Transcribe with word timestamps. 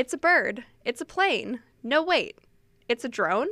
It's 0.00 0.14
a 0.14 0.16
bird. 0.16 0.64
It's 0.82 1.02
a 1.02 1.04
plane. 1.04 1.60
No, 1.82 2.02
wait. 2.02 2.38
It's 2.88 3.04
a 3.04 3.08
drone? 3.10 3.48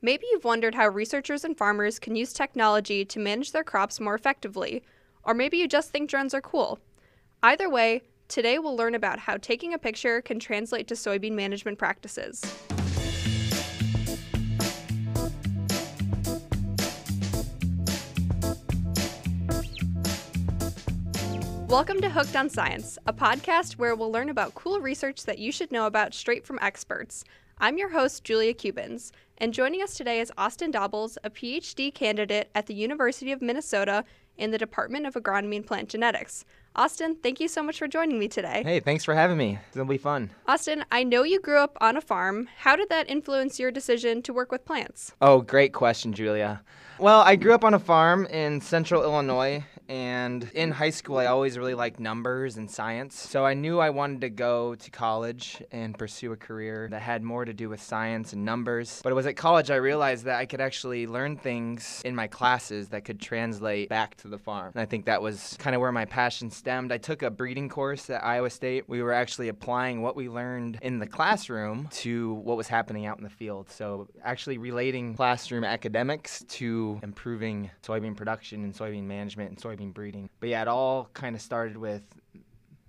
Maybe 0.00 0.24
you've 0.32 0.46
wondered 0.46 0.74
how 0.74 0.88
researchers 0.88 1.44
and 1.44 1.54
farmers 1.54 1.98
can 1.98 2.16
use 2.16 2.32
technology 2.32 3.04
to 3.04 3.18
manage 3.18 3.52
their 3.52 3.62
crops 3.62 4.00
more 4.00 4.14
effectively, 4.14 4.82
or 5.22 5.34
maybe 5.34 5.58
you 5.58 5.68
just 5.68 5.90
think 5.90 6.08
drones 6.08 6.32
are 6.32 6.40
cool. 6.40 6.78
Either 7.42 7.68
way, 7.68 8.00
today 8.26 8.58
we'll 8.58 8.74
learn 8.74 8.94
about 8.94 9.18
how 9.18 9.36
taking 9.36 9.74
a 9.74 9.78
picture 9.78 10.22
can 10.22 10.38
translate 10.38 10.88
to 10.88 10.94
soybean 10.94 11.32
management 11.32 11.78
practices. 11.78 12.42
Welcome 21.68 22.00
to 22.02 22.08
Hooked 22.08 22.36
on 22.36 22.48
Science, 22.48 22.96
a 23.08 23.12
podcast 23.12 23.72
where 23.72 23.96
we'll 23.96 24.12
learn 24.12 24.28
about 24.28 24.54
cool 24.54 24.80
research 24.80 25.24
that 25.24 25.40
you 25.40 25.50
should 25.50 25.72
know 25.72 25.86
about 25.86 26.14
straight 26.14 26.46
from 26.46 26.60
experts. 26.62 27.24
I'm 27.58 27.76
your 27.76 27.88
host, 27.88 28.22
Julia 28.22 28.54
Cubans, 28.54 29.10
and 29.38 29.52
joining 29.52 29.82
us 29.82 29.96
today 29.96 30.20
is 30.20 30.32
Austin 30.38 30.70
Dobbels, 30.70 31.18
a 31.24 31.28
PhD 31.28 31.92
candidate 31.92 32.50
at 32.54 32.66
the 32.66 32.74
University 32.74 33.32
of 33.32 33.42
Minnesota 33.42 34.04
in 34.38 34.52
the 34.52 34.58
Department 34.58 35.06
of 35.06 35.14
Agronomy 35.14 35.56
and 35.56 35.66
Plant 35.66 35.88
Genetics. 35.88 36.44
Austin, 36.76 37.16
thank 37.16 37.40
you 37.40 37.48
so 37.48 37.64
much 37.64 37.80
for 37.80 37.88
joining 37.88 38.20
me 38.20 38.28
today. 38.28 38.62
Hey, 38.64 38.78
thanks 38.78 39.02
for 39.02 39.14
having 39.14 39.36
me. 39.36 39.58
It'll 39.72 39.86
be 39.86 39.98
fun. 39.98 40.30
Austin, 40.46 40.84
I 40.92 41.02
know 41.02 41.24
you 41.24 41.40
grew 41.40 41.58
up 41.58 41.76
on 41.80 41.96
a 41.96 42.00
farm. 42.00 42.48
How 42.58 42.76
did 42.76 42.90
that 42.90 43.10
influence 43.10 43.58
your 43.58 43.72
decision 43.72 44.22
to 44.22 44.32
work 44.32 44.52
with 44.52 44.64
plants? 44.64 45.14
Oh, 45.20 45.40
great 45.40 45.72
question, 45.72 46.12
Julia. 46.12 46.62
Well, 47.00 47.22
I 47.22 47.34
grew 47.34 47.54
up 47.54 47.64
on 47.64 47.74
a 47.74 47.78
farm 47.78 48.24
in 48.26 48.60
central 48.60 49.02
Illinois, 49.02 49.64
and 49.88 50.50
in 50.54 50.70
high 50.70 50.90
school, 50.90 51.18
I 51.18 51.26
always 51.26 51.56
really 51.56 51.74
liked 51.74 52.00
numbers 52.00 52.56
and 52.56 52.70
science. 52.70 53.16
So 53.16 53.44
I 53.44 53.54
knew 53.54 53.78
I 53.78 53.90
wanted 53.90 54.20
to 54.22 54.30
go 54.30 54.74
to 54.74 54.90
college 54.90 55.62
and 55.70 55.96
pursue 55.96 56.32
a 56.32 56.36
career 56.36 56.88
that 56.90 57.02
had 57.02 57.22
more 57.22 57.44
to 57.44 57.52
do 57.52 57.68
with 57.68 57.80
science 57.80 58.32
and 58.32 58.44
numbers. 58.44 59.00
But 59.02 59.12
it 59.12 59.14
was 59.14 59.26
at 59.26 59.36
college 59.36 59.70
I 59.70 59.76
realized 59.76 60.24
that 60.24 60.38
I 60.38 60.46
could 60.46 60.60
actually 60.60 61.06
learn 61.06 61.36
things 61.36 62.02
in 62.04 62.14
my 62.14 62.26
classes 62.26 62.88
that 62.88 63.04
could 63.04 63.20
translate 63.20 63.88
back 63.88 64.16
to 64.16 64.28
the 64.28 64.38
farm. 64.38 64.72
And 64.74 64.82
I 64.82 64.86
think 64.86 65.06
that 65.06 65.22
was 65.22 65.56
kind 65.58 65.76
of 65.76 65.80
where 65.80 65.92
my 65.92 66.04
passion 66.04 66.50
stemmed. 66.50 66.90
I 66.90 66.98
took 66.98 67.22
a 67.22 67.30
breeding 67.30 67.68
course 67.68 68.10
at 68.10 68.24
Iowa 68.24 68.50
State. 68.50 68.88
We 68.88 69.02
were 69.02 69.12
actually 69.12 69.48
applying 69.48 70.02
what 70.02 70.16
we 70.16 70.28
learned 70.28 70.78
in 70.82 70.98
the 70.98 71.06
classroom 71.06 71.88
to 71.92 72.34
what 72.34 72.56
was 72.56 72.68
happening 72.68 73.06
out 73.06 73.18
in 73.18 73.24
the 73.24 73.30
field. 73.30 73.70
So 73.70 74.08
actually 74.24 74.58
relating 74.58 75.14
classroom 75.14 75.64
academics 75.64 76.44
to 76.48 76.98
improving 77.02 77.70
soybean 77.82 78.16
production 78.16 78.64
and 78.64 78.74
soybean 78.74 79.04
management 79.04 79.50
and 79.50 79.58
soybean 79.58 79.75
breeding. 79.84 80.28
But 80.40 80.48
yeah, 80.48 80.62
it 80.62 80.68
all 80.68 81.10
kind 81.14 81.36
of 81.36 81.42
started 81.42 81.76
with 81.76 82.02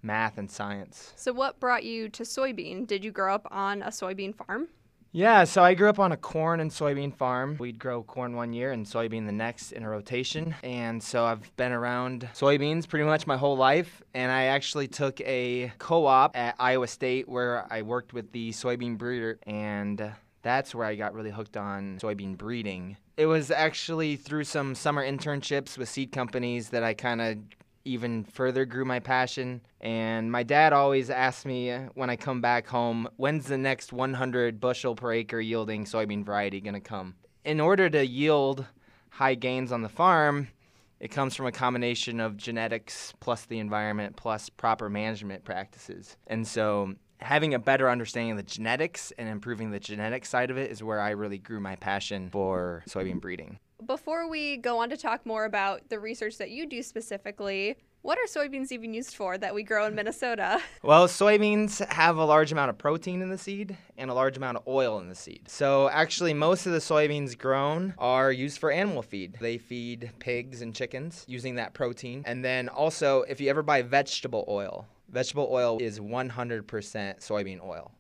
math 0.02 0.38
and 0.38 0.50
science. 0.50 1.14
So, 1.16 1.34
what 1.34 1.60
brought 1.60 1.84
you 1.84 2.10
to 2.10 2.24
soybean? 2.24 2.88
Did 2.88 3.04
you 3.04 3.12
grow 3.12 3.36
up 3.36 3.48
on 3.52 3.82
a 3.82 3.90
soybean 3.90 4.36
farm? 4.36 4.70
Yeah, 5.14 5.46
so 5.46 5.64
I 5.64 5.74
grew 5.74 5.90
up 5.90 6.00
on 6.00 6.12
a 6.12 6.18
corn 6.18 6.60
and 6.60 6.70
soybean 6.70 7.16
farm. 7.16 7.56
We'd 7.60 7.80
grow 7.80 8.04
corn 8.04 8.36
one 8.36 8.54
year 8.54 8.72
and 8.72 8.86
soybean 8.86 9.26
the 9.26 9.32
next 9.32 9.72
in 9.72 9.84
a 9.84 9.90
rotation. 9.90 10.54
And 10.64 11.02
so 11.02 11.26
I've 11.26 11.56
been 11.56 11.72
around 11.72 12.30
soybeans 12.34 12.88
pretty 12.88 13.06
much 13.06 13.26
my 13.26 13.38
whole 13.38 13.58
life. 13.58 14.04
And 14.14 14.32
I 14.32 14.44
actually 14.44 14.88
took 14.88 15.20
a 15.22 15.72
co 15.80 16.06
op 16.06 16.38
at 16.38 16.56
Iowa 16.60 16.88
State 16.88 17.28
where 17.28 17.66
I 17.72 17.82
worked 17.82 18.14
with 18.14 18.32
the 18.32 18.52
soybean 18.52 18.98
breeder. 18.98 19.40
And 19.48 20.14
that's 20.44 20.76
where 20.76 20.86
I 20.86 20.96
got 20.96 21.14
really 21.14 21.32
hooked 21.32 21.58
on 21.58 21.98
soybean 22.00 22.38
breeding. 22.38 22.98
It 23.18 23.26
was 23.26 23.50
actually 23.50 24.16
through 24.16 24.44
some 24.44 24.76
summer 24.76 25.04
internships 25.04 25.76
with 25.76 25.90
seed 25.90 26.12
companies 26.12 26.70
that 26.70 26.84
I 26.84 26.94
kind 26.94 27.20
of 27.20 27.38
even 27.84 28.24
further 28.26 28.64
grew 28.64 28.86
my 28.86 29.00
passion. 29.00 29.62
And 29.82 30.32
my 30.32 30.44
dad 30.44 30.72
always 30.72 31.10
asked 31.10 31.46
me 31.46 31.72
uh, 31.72 31.88
when 31.96 32.12
I 32.12 32.16
come 32.16 32.42
back 32.42 32.68
home, 32.68 33.08
when's 33.16 33.48
the 33.48 33.58
next 33.58 33.92
100 33.92 34.60
bushel 34.60 34.96
per 34.96 35.14
acre 35.14 35.40
yielding 35.40 35.86
soybean 35.86 36.24
variety 36.24 36.62
going 36.62 36.76
to 36.76 36.80
come? 36.80 37.16
In 37.44 37.60
order 37.60 37.90
to 37.90 38.06
yield 38.06 38.66
high 39.10 39.36
gains 39.36 39.72
on 39.72 39.82
the 39.82 39.90
farm, 39.90 40.50
it 41.00 41.10
comes 41.10 41.36
from 41.36 41.48
a 41.48 41.52
combination 41.52 42.20
of 42.20 42.38
genetics 42.38 43.14
plus 43.20 43.46
the 43.46 43.60
environment 43.60 44.16
plus 44.16 44.50
proper 44.50 44.90
management 44.90 45.44
practices. 45.44 46.18
And 46.28 46.48
so 46.48 46.94
having 47.20 47.54
a 47.54 47.60
better 47.60 47.90
understanding 47.90 48.32
of 48.32 48.38
the 48.38 48.44
genetics 48.44 49.12
and 49.18 49.28
improving 49.28 49.72
the 49.72 49.80
genetic 49.80 50.26
side 50.26 50.52
of 50.52 50.58
it 50.58 50.72
is 50.72 50.84
where 50.84 51.00
I 51.00 51.12
really 51.12 51.38
grew 51.38 51.60
my 51.60 51.76
passion 51.76 52.30
for 52.30 52.84
soybean 52.88 53.20
breeding. 53.20 53.60
Before 53.86 54.28
we 54.28 54.58
go 54.58 54.80
on 54.80 54.90
to 54.90 54.98
talk 54.98 55.26
more 55.26 55.46
about 55.46 55.90
the 55.90 56.00
research 56.00 56.38
that 56.38 56.50
you 56.50 56.66
do 56.66 56.82
specifically, 56.82 57.76
what 58.02 58.18
are 58.18 58.26
soybeans 58.26 58.72
even 58.72 58.94
used 58.94 59.16
for 59.16 59.38
that 59.38 59.54
we 59.54 59.64
grow 59.64 59.86
in 59.86 59.94
Minnesota? 59.94 60.62
Well, 60.84 61.08
soybeans 61.08 61.86
have 61.90 62.16
a 62.16 62.24
large 62.24 62.54
amount 62.54 62.70
of 62.70 62.78
protein 62.78 63.22
in 63.22 63.30
the 63.30 63.38
seed 63.38 63.76
and 63.98 64.10
a 64.10 64.14
large 64.14 64.38
amount 64.38 64.58
of 64.58 64.64
oil 64.68 65.00
in 65.00 65.10
the 65.10 65.16
seed. 65.16 65.50
So, 65.50 65.90
actually, 65.90 66.34
most 66.34 66.66
of 66.66 66.72
the 66.72 66.80
soybeans 66.80 67.38
grown 67.38 67.94
are 67.98 68.32
used 68.32 68.60
for 68.60 68.72
animal 68.72 69.02
feed. 69.02 69.38
They 69.42 69.58
feed 69.58 70.12
pigs 70.20 70.62
and 70.62 70.74
chickens 70.74 71.26
using 71.28 71.56
that 71.56 71.74
protein. 71.74 72.24
And 72.26 72.46
then 72.46 72.70
also, 72.70 73.24
if 73.24 73.42
you 73.42 73.50
ever 73.50 73.64
buy 73.64 73.82
vegetable 73.82 74.46
oil, 74.48 74.88
vegetable 75.10 75.48
oil 75.52 75.78
is 75.80 76.00
100% 76.00 76.32
soybean 76.66 77.64
oil. 77.64 77.92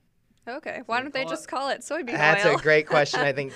Okay, 0.48 0.82
why 0.86 1.02
don't 1.02 1.14
they 1.14 1.26
just 1.26 1.48
call 1.48 1.70
it 1.70 1.82
soybean 1.82 2.14
That's 2.14 2.46
oil? 2.46 2.52
That's 2.52 2.62
a 2.62 2.64
great 2.64 2.88
question. 2.88 3.20
I 3.20 3.34
think 3.34 3.54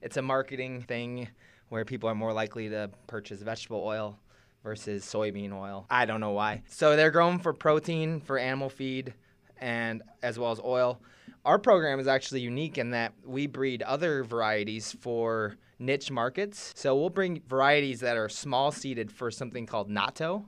it's 0.00 0.16
a 0.16 0.22
marketing 0.22 0.82
thing 0.82 1.28
where 1.68 1.84
people 1.84 2.08
are 2.08 2.14
more 2.14 2.32
likely 2.32 2.68
to 2.68 2.90
purchase 3.06 3.40
vegetable 3.42 3.82
oil 3.84 4.18
versus 4.62 5.04
soybean 5.04 5.52
oil. 5.52 5.86
I 5.90 6.04
don't 6.04 6.20
know 6.20 6.32
why. 6.32 6.62
So 6.68 6.96
they're 6.96 7.10
grown 7.10 7.38
for 7.38 7.52
protein, 7.52 8.20
for 8.20 8.38
animal 8.38 8.68
feed, 8.68 9.14
and 9.60 10.02
as 10.22 10.38
well 10.38 10.50
as 10.50 10.60
oil. 10.60 11.00
Our 11.44 11.58
program 11.58 11.98
is 11.98 12.06
actually 12.06 12.40
unique 12.40 12.78
in 12.78 12.90
that 12.90 13.14
we 13.24 13.46
breed 13.46 13.82
other 13.82 14.22
varieties 14.22 14.92
for 15.00 15.56
niche 15.78 16.10
markets. 16.10 16.72
So 16.76 16.96
we'll 16.96 17.10
bring 17.10 17.42
varieties 17.48 18.00
that 18.00 18.16
are 18.16 18.28
small 18.28 18.70
seeded 18.70 19.10
for 19.10 19.30
something 19.30 19.66
called 19.66 19.90
natto. 19.90 20.44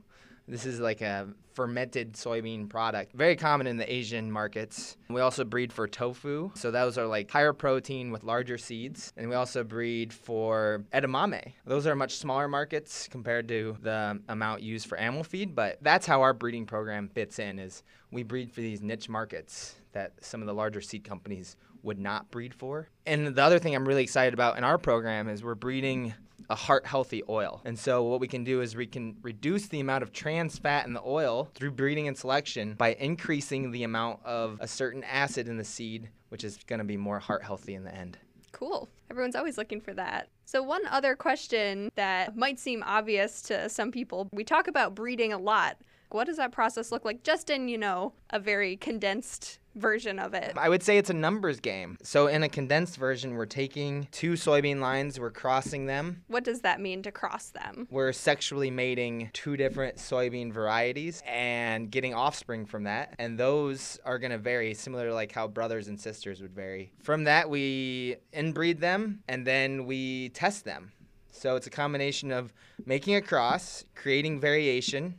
This 0.47 0.65
is 0.65 0.79
like 0.79 1.01
a 1.01 1.27
fermented 1.53 2.13
soybean 2.13 2.69
product, 2.69 3.13
very 3.13 3.35
common 3.35 3.65
in 3.65 3.77
the 3.77 3.91
Asian 3.91 4.31
markets. 4.31 4.97
We 5.09 5.21
also 5.21 5.43
breed 5.43 5.73
for 5.73 5.87
tofu, 5.87 6.51
so 6.53 6.69
those 6.69 6.97
are 6.97 7.07
like 7.07 7.31
higher 7.31 7.53
protein 7.53 8.11
with 8.11 8.23
larger 8.23 8.57
seeds. 8.57 9.11
And 9.17 9.29
we 9.29 9.35
also 9.35 9.63
breed 9.63 10.13
for 10.13 10.83
edamame. 10.93 11.53
Those 11.65 11.87
are 11.87 11.95
much 11.95 12.17
smaller 12.17 12.47
markets 12.47 13.07
compared 13.09 13.47
to 13.47 13.77
the 13.81 14.19
amount 14.29 14.61
used 14.61 14.87
for 14.87 14.97
animal 14.97 15.23
feed, 15.23 15.55
but 15.55 15.77
that's 15.81 16.05
how 16.05 16.21
our 16.21 16.33
breeding 16.33 16.65
program 16.65 17.07
fits 17.07 17.39
in 17.39 17.57
is 17.57 17.83
we 18.11 18.21
breed 18.21 18.51
for 18.51 18.61
these 18.61 18.81
niche 18.81 19.09
markets 19.09 19.75
that 19.93 20.11
some 20.21 20.41
of 20.41 20.47
the 20.47 20.53
larger 20.53 20.81
seed 20.81 21.03
companies 21.03 21.55
would 21.85 21.99
not 21.99 22.29
breed 22.31 22.53
for. 22.53 22.89
And 23.05 23.27
the 23.27 23.43
other 23.43 23.59
thing 23.59 23.75
I'm 23.75 23.87
really 23.87 24.03
excited 24.03 24.33
about 24.33 24.57
in 24.57 24.63
our 24.63 24.77
program 24.77 25.29
is 25.29 25.43
we're 25.43 25.55
breeding 25.55 26.13
a 26.49 26.55
heart 26.55 26.85
healthy 26.85 27.23
oil. 27.29 27.61
And 27.65 27.77
so 27.77 28.03
what 28.03 28.19
we 28.19 28.27
can 28.27 28.43
do 28.43 28.61
is 28.61 28.75
we 28.75 28.87
can 28.87 29.15
reduce 29.21 29.67
the 29.67 29.79
amount 29.79 30.03
of 30.03 30.11
trans 30.11 30.57
fat 30.57 30.85
in 30.85 30.93
the 30.93 31.01
oil 31.03 31.49
through 31.55 31.71
breeding 31.71 32.07
and 32.07 32.17
selection 32.17 32.73
by 32.73 32.93
increasing 32.93 33.71
the 33.71 33.83
amount 33.83 34.23
of 34.25 34.57
a 34.59 34.67
certain 34.67 35.03
acid 35.03 35.47
in 35.47 35.57
the 35.57 35.63
seed, 35.63 36.09
which 36.29 36.43
is 36.43 36.57
going 36.67 36.79
to 36.79 36.85
be 36.85 36.97
more 36.97 37.19
heart 37.19 37.43
healthy 37.43 37.75
in 37.75 37.83
the 37.83 37.95
end. 37.95 38.17
Cool. 38.51 38.89
Everyone's 39.09 39.35
always 39.35 39.57
looking 39.57 39.81
for 39.81 39.93
that. 39.93 40.29
So, 40.45 40.63
one 40.63 40.85
other 40.87 41.15
question 41.15 41.91
that 41.95 42.37
might 42.37 42.59
seem 42.59 42.83
obvious 42.83 43.41
to 43.43 43.67
some 43.67 43.91
people 43.91 44.29
we 44.31 44.43
talk 44.43 44.67
about 44.67 44.95
breeding 44.95 45.33
a 45.33 45.37
lot. 45.37 45.77
What 46.11 46.27
does 46.27 46.37
that 46.37 46.51
process 46.51 46.91
look 46.91 47.03
like 47.03 47.23
just 47.23 47.49
in, 47.49 47.67
you 47.67 47.77
know, 47.77 48.13
a 48.29 48.39
very 48.39 48.77
condensed 48.77 49.59
version 49.75 50.19
of 50.19 50.33
it? 50.33 50.53
I 50.57 50.69
would 50.69 50.83
say 50.83 50.97
it's 50.97 51.09
a 51.09 51.13
numbers 51.13 51.59
game. 51.59 51.97
So 52.01 52.27
in 52.27 52.43
a 52.43 52.49
condensed 52.49 52.97
version, 52.97 53.35
we're 53.35 53.45
taking 53.45 54.07
two 54.11 54.33
soybean 54.33 54.79
lines, 54.79 55.19
we're 55.19 55.31
crossing 55.31 55.85
them. 55.85 56.23
What 56.27 56.43
does 56.43 56.61
that 56.61 56.81
mean 56.81 57.03
to 57.03 57.11
cross 57.11 57.49
them? 57.49 57.87
We're 57.91 58.13
sexually 58.13 58.71
mating 58.71 59.29
two 59.33 59.57
different 59.57 59.97
soybean 59.97 60.51
varieties 60.51 61.21
and 61.25 61.91
getting 61.91 62.13
offspring 62.13 62.65
from 62.65 62.83
that. 62.83 63.15
And 63.19 63.37
those 63.37 63.99
are 64.05 64.19
going 64.19 64.31
to 64.31 64.37
vary, 64.37 64.73
similar 64.73 65.07
to 65.07 65.13
like 65.13 65.31
how 65.31 65.47
brothers 65.47 65.87
and 65.87 65.99
sisters 65.99 66.41
would 66.41 66.53
vary. 66.53 66.91
From 67.03 67.25
that, 67.25 67.49
we 67.49 68.17
inbreed 68.33 68.79
them 68.79 69.23
and 69.27 69.45
then 69.45 69.85
we 69.85 70.29
test 70.29 70.65
them. 70.65 70.91
So 71.31 71.57
it's 71.57 71.67
a 71.67 71.71
combination 71.71 72.31
of 72.31 72.53
making 72.85 73.15
a 73.15 73.21
cross, 73.21 73.83
creating 73.93 74.39
variation, 74.39 75.15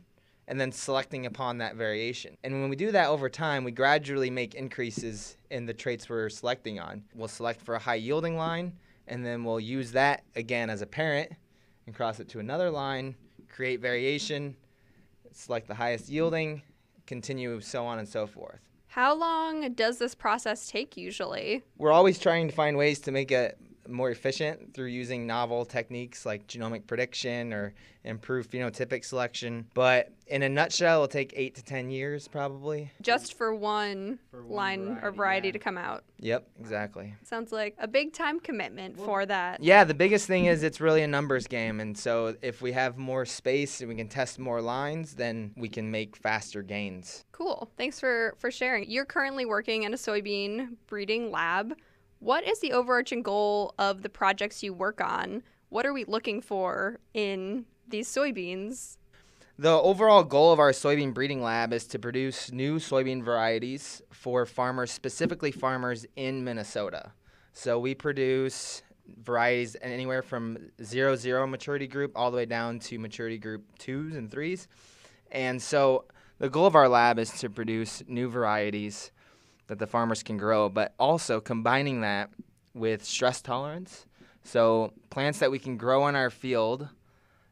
and 0.47 0.59
then 0.59 0.71
selecting 0.71 1.25
upon 1.25 1.57
that 1.57 1.75
variation. 1.75 2.37
And 2.43 2.61
when 2.61 2.69
we 2.69 2.75
do 2.75 2.91
that 2.91 3.09
over 3.09 3.29
time, 3.29 3.63
we 3.63 3.71
gradually 3.71 4.29
make 4.29 4.55
increases 4.55 5.37
in 5.49 5.65
the 5.65 5.73
traits 5.73 6.09
we're 6.09 6.29
selecting 6.29 6.79
on. 6.79 7.03
We'll 7.13 7.27
select 7.27 7.61
for 7.61 7.75
a 7.75 7.79
high 7.79 7.95
yielding 7.95 8.37
line, 8.37 8.73
and 9.07 9.25
then 9.25 9.43
we'll 9.43 9.59
use 9.59 9.91
that 9.91 10.23
again 10.35 10.69
as 10.69 10.81
a 10.81 10.87
parent 10.87 11.31
and 11.85 11.95
cross 11.95 12.19
it 12.19 12.29
to 12.29 12.39
another 12.39 12.69
line, 12.69 13.15
create 13.49 13.81
variation, 13.81 14.55
select 15.31 15.67
the 15.67 15.75
highest 15.75 16.09
yielding, 16.09 16.61
continue 17.05 17.59
so 17.61 17.85
on 17.85 17.99
and 17.99 18.07
so 18.07 18.27
forth. 18.27 18.59
How 18.87 19.13
long 19.13 19.73
does 19.73 19.97
this 19.99 20.15
process 20.15 20.67
take 20.67 20.97
usually? 20.97 21.63
We're 21.77 21.91
always 21.91 22.19
trying 22.19 22.47
to 22.47 22.53
find 22.53 22.77
ways 22.77 22.99
to 23.01 23.11
make 23.11 23.31
it 23.31 23.57
more 23.89 24.11
efficient 24.11 24.73
through 24.73 24.87
using 24.87 25.27
novel 25.27 25.65
techniques 25.65 26.25
like 26.25 26.47
genomic 26.47 26.87
prediction 26.87 27.53
or 27.53 27.73
improved 28.03 28.51
phenotypic 28.51 29.03
selection. 29.03 29.67
But 29.73 30.13
in 30.27 30.43
a 30.43 30.49
nutshell, 30.49 31.03
it'll 31.03 31.07
take 31.07 31.33
eight 31.35 31.55
to 31.55 31.63
10 31.63 31.89
years 31.89 32.27
probably. 32.27 32.91
Just 33.01 33.35
for 33.35 33.53
one 33.53 34.19
For 34.31 34.43
one 34.43 34.55
line 34.55 34.79
or 35.01 35.11
variety, 35.11 35.17
variety 35.17 35.47
yeah. 35.49 35.51
to 35.53 35.59
come 35.59 35.77
out. 35.77 36.03
Yep, 36.19 36.47
exactly. 36.59 37.13
Sounds 37.23 37.51
like 37.51 37.75
a 37.79 37.87
big 37.87 38.13
time 38.13 38.39
commitment 38.39 38.97
for 38.97 39.25
that. 39.25 39.61
Yeah, 39.61 39.83
the 39.83 39.93
biggest 39.93 40.27
thing 40.27 40.45
is 40.45 40.63
it's 40.63 40.81
really 40.81 41.01
a 41.01 41.07
numbers 41.07 41.47
game. 41.47 41.79
And 41.79 41.97
so 41.97 42.35
if 42.41 42.61
we 42.61 42.71
have 42.71 42.97
more 42.97 43.25
space 43.25 43.81
and 43.81 43.89
we 43.89 43.95
can 43.95 44.07
test 44.07 44.39
more 44.39 44.61
lines, 44.61 45.15
then 45.15 45.53
we 45.57 45.69
can 45.69 45.91
make 45.91 46.15
faster 46.15 46.61
gains. 46.61 47.25
Cool. 47.31 47.69
Thanks 47.77 47.99
for 47.99 48.35
for 48.39 48.49
sharing. 48.49 48.89
You're 48.89 49.05
currently 49.05 49.45
working 49.45 49.83
in 49.83 49.93
a 49.93 49.97
soybean 49.97 50.75
breeding 50.87 51.31
lab. 51.31 51.75
What 52.19 52.47
is 52.47 52.59
the 52.59 52.73
overarching 52.73 53.21
goal 53.21 53.75
of 53.77 54.01
the 54.01 54.09
projects 54.09 54.63
you 54.63 54.73
work 54.73 55.01
on? 55.01 55.43
What 55.69 55.85
are 55.85 55.93
we 55.93 56.03
looking 56.05 56.41
for 56.41 56.99
in 57.13 57.65
these 57.87 58.07
soybeans? 58.07 58.97
The 59.59 59.71
overall 59.71 60.23
goal 60.23 60.51
of 60.51 60.59
our 60.59 60.71
soybean 60.71 61.13
breeding 61.13 61.41
lab 61.41 61.73
is 61.73 61.85
to 61.87 61.99
produce 61.99 62.51
new 62.51 62.77
soybean 62.79 63.23
varieties 63.23 64.01
for 64.11 64.45
farmers, 64.45 64.91
specifically 64.91 65.51
farmers 65.51 66.05
in 66.15 66.43
Minnesota. 66.43 67.11
So 67.53 67.79
we 67.79 67.95
produce 67.95 68.81
varieties 69.23 69.75
anywhere 69.81 70.21
from 70.21 70.57
zero 70.83 71.15
zero 71.15 71.47
maturity 71.47 71.87
group 71.87 72.11
all 72.15 72.29
the 72.29 72.37
way 72.37 72.45
down 72.45 72.79
to 72.79 72.99
maturity 72.99 73.37
group 73.37 73.63
twos 73.79 74.15
and 74.15 74.29
threes. 74.29 74.67
And 75.31 75.61
so 75.61 76.05
the 76.39 76.49
goal 76.49 76.65
of 76.65 76.75
our 76.75 76.89
lab 76.89 77.19
is 77.19 77.31
to 77.39 77.49
produce 77.49 78.03
new 78.07 78.29
varieties 78.29 79.11
that 79.67 79.79
the 79.79 79.87
farmers 79.87 80.23
can 80.23 80.37
grow, 80.37 80.69
but 80.69 80.93
also 80.99 81.39
combining 81.39 82.01
that 82.01 82.29
with 82.73 83.03
stress 83.03 83.41
tolerance. 83.41 84.05
So 84.43 84.93
plants 85.09 85.39
that 85.39 85.51
we 85.51 85.59
can 85.59 85.77
grow 85.77 86.07
in 86.07 86.15
our 86.15 86.29
field 86.29 86.87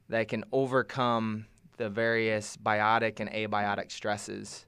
that 0.09 0.27
can 0.27 0.43
overcome 0.51 1.45
the 1.77 1.89
various 1.89 2.55
biotic 2.57 3.19
and 3.19 3.29
abiotic 3.31 3.91
stresses 3.91 4.65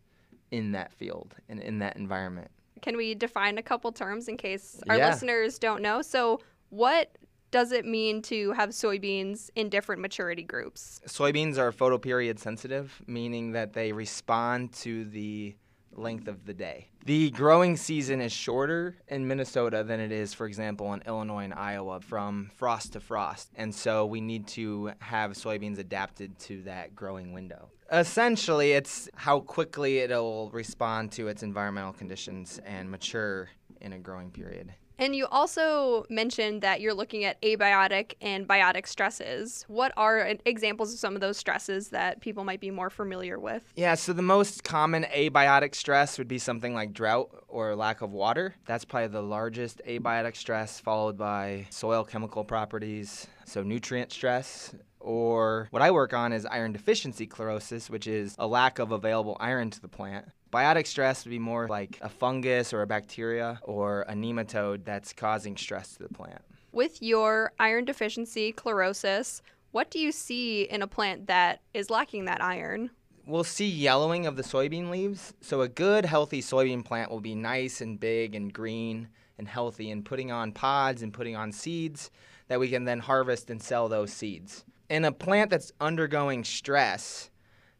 in 0.51 0.73
that 0.73 0.91
field 0.93 1.35
and 1.47 1.59
in 1.61 1.79
that 1.79 1.95
environment. 1.95 2.49
Can 2.81 2.97
we 2.97 3.15
define 3.15 3.57
a 3.57 3.63
couple 3.63 3.91
terms 3.91 4.27
in 4.27 4.37
case 4.37 4.81
our 4.89 4.97
Yeah. 4.97 5.09
listeners 5.09 5.57
don't 5.57 5.81
know? 5.81 6.01
So, 6.01 6.41
what 6.69 7.17
does 7.49 7.71
it 7.71 7.85
mean 7.85 8.21
to 8.23 8.51
have 8.51 8.69
soybeans 8.71 9.49
in 9.55 9.69
different 9.69 10.01
maturity 10.01 10.43
groups? 10.43 10.99
Soybeans 11.07 11.57
are 11.57 11.71
photoperiod 11.71 12.39
sensitive, 12.39 13.01
meaning 13.07 13.53
that 13.53 13.71
they 13.73 13.93
respond 13.93 14.73
to 14.73 15.05
the 15.05 15.55
length 15.97 16.27
of 16.27 16.45
the 16.45 16.53
day. 16.53 16.89
The 17.05 17.31
growing 17.31 17.77
season 17.77 18.21
is 18.21 18.31
shorter 18.31 18.97
in 19.07 19.27
Minnesota 19.27 19.83
than 19.83 19.99
it 19.99 20.11
is, 20.11 20.33
for 20.33 20.45
example, 20.45 20.93
in 20.93 21.01
Illinois 21.07 21.43
and 21.43 21.53
Iowa 21.53 21.99
from 22.01 22.51
frost 22.55 22.93
to 22.93 22.99
frost. 22.99 23.49
And 23.55 23.73
so 23.73 24.05
we 24.05 24.21
need 24.21 24.47
to 24.49 24.91
have 24.99 25.31
soybeans 25.31 25.79
adapted 25.79 26.37
to 26.39 26.61
that 26.63 26.95
growing 26.95 27.33
window. 27.33 27.69
Essentially, 27.91 28.73
it's 28.73 29.09
how 29.15 29.39
quickly 29.39 29.99
it'll 29.99 30.49
respond 30.51 31.11
to 31.13 31.29
its 31.29 31.43
environmental 31.43 31.93
conditions 31.93 32.59
and 32.65 32.91
mature 32.91 33.49
in 33.79 33.93
a 33.93 33.99
growing 33.99 34.29
period. 34.31 34.73
And 34.99 35.15
you 35.15 35.27
also 35.27 36.05
mentioned 36.09 36.61
that 36.63 36.81
you're 36.81 36.93
looking 36.93 37.23
at 37.23 37.41
abiotic 37.41 38.13
and 38.21 38.47
biotic 38.47 38.87
stresses. 38.87 39.63
What 39.67 39.93
are 39.95 40.35
examples 40.45 40.93
of 40.93 40.99
some 40.99 41.13
of 41.15 41.21
those 41.21 41.37
stresses 41.37 41.89
that 41.89 42.21
people 42.21 42.43
might 42.43 42.59
be 42.59 42.71
more 42.71 42.89
familiar 42.89 43.39
with? 43.39 43.61
Yeah, 43.75 43.95
so 43.95 44.13
the 44.13 44.21
most 44.21 44.63
common 44.63 45.03
abiotic 45.03 45.75
stress 45.75 46.17
would 46.17 46.27
be 46.27 46.39
something 46.39 46.73
like 46.73 46.93
drought 46.93 47.29
or 47.47 47.75
lack 47.75 48.01
of 48.01 48.11
water. 48.11 48.55
That's 48.65 48.85
probably 48.85 49.09
the 49.09 49.21
largest 49.21 49.81
abiotic 49.87 50.35
stress, 50.35 50.79
followed 50.79 51.17
by 51.17 51.67
soil 51.69 52.03
chemical 52.03 52.43
properties, 52.43 53.27
so 53.45 53.63
nutrient 53.63 54.11
stress. 54.11 54.73
Or 54.99 55.67
what 55.71 55.81
I 55.81 55.91
work 55.91 56.13
on 56.13 56.33
is 56.33 56.45
iron 56.45 56.73
deficiency 56.73 57.27
chlorosis, 57.27 57.89
which 57.89 58.07
is 58.07 58.35
a 58.39 58.47
lack 58.47 58.79
of 58.79 58.91
available 58.91 59.37
iron 59.39 59.69
to 59.69 59.79
the 59.79 59.87
plant. 59.87 60.25
Biotic 60.51 60.87
stress 60.87 61.25
would 61.25 61.31
be 61.31 61.39
more 61.39 61.67
like 61.67 61.99
a 62.01 62.09
fungus 62.09 62.73
or 62.73 62.81
a 62.81 62.87
bacteria 62.87 63.59
or 63.63 64.03
a 64.03 64.13
nematode 64.13 64.85
that's 64.85 65.13
causing 65.13 65.57
stress 65.57 65.95
to 65.95 66.03
the 66.03 66.09
plant. 66.09 66.41
With 66.71 67.01
your 67.01 67.51
iron 67.59 67.85
deficiency 67.85 68.53
chlorosis, 68.53 69.41
what 69.71 69.89
do 69.89 69.99
you 69.99 70.11
see 70.11 70.63
in 70.63 70.81
a 70.81 70.87
plant 70.87 71.27
that 71.27 71.61
is 71.73 71.89
lacking 71.89 72.25
that 72.25 72.41
iron? 72.41 72.91
we'll 73.27 73.43
see 73.43 73.67
yellowing 73.67 74.25
of 74.25 74.37
the 74.37 74.43
soybean 74.43 74.89
leaves. 74.89 75.33
So 75.41 75.61
a 75.61 75.67
good 75.67 76.05
healthy 76.05 76.41
soybean 76.41 76.83
plant 76.83 77.11
will 77.11 77.19
be 77.19 77.35
nice 77.35 77.81
and 77.81 77.99
big 77.99 78.33
and 78.33 78.51
green 78.51 79.09
and 79.37 79.47
healthy 79.47 79.91
and 79.91 80.03
putting 80.03 80.31
on 80.31 80.53
pods 80.53 81.03
and 81.03 81.13
putting 81.13 81.35
on 81.35 81.51
seeds 81.51 82.09
that 82.47 82.59
we 82.59 82.69
can 82.69 82.85
then 82.85 82.99
harvest 82.99 83.49
and 83.49 83.61
sell 83.61 83.89
those 83.89 84.11
seeds. 84.11 84.63
In 84.89 85.03
a 85.03 85.11
plant 85.11 85.51
that's 85.51 85.73
undergoing 85.81 86.45
stress, 86.45 87.29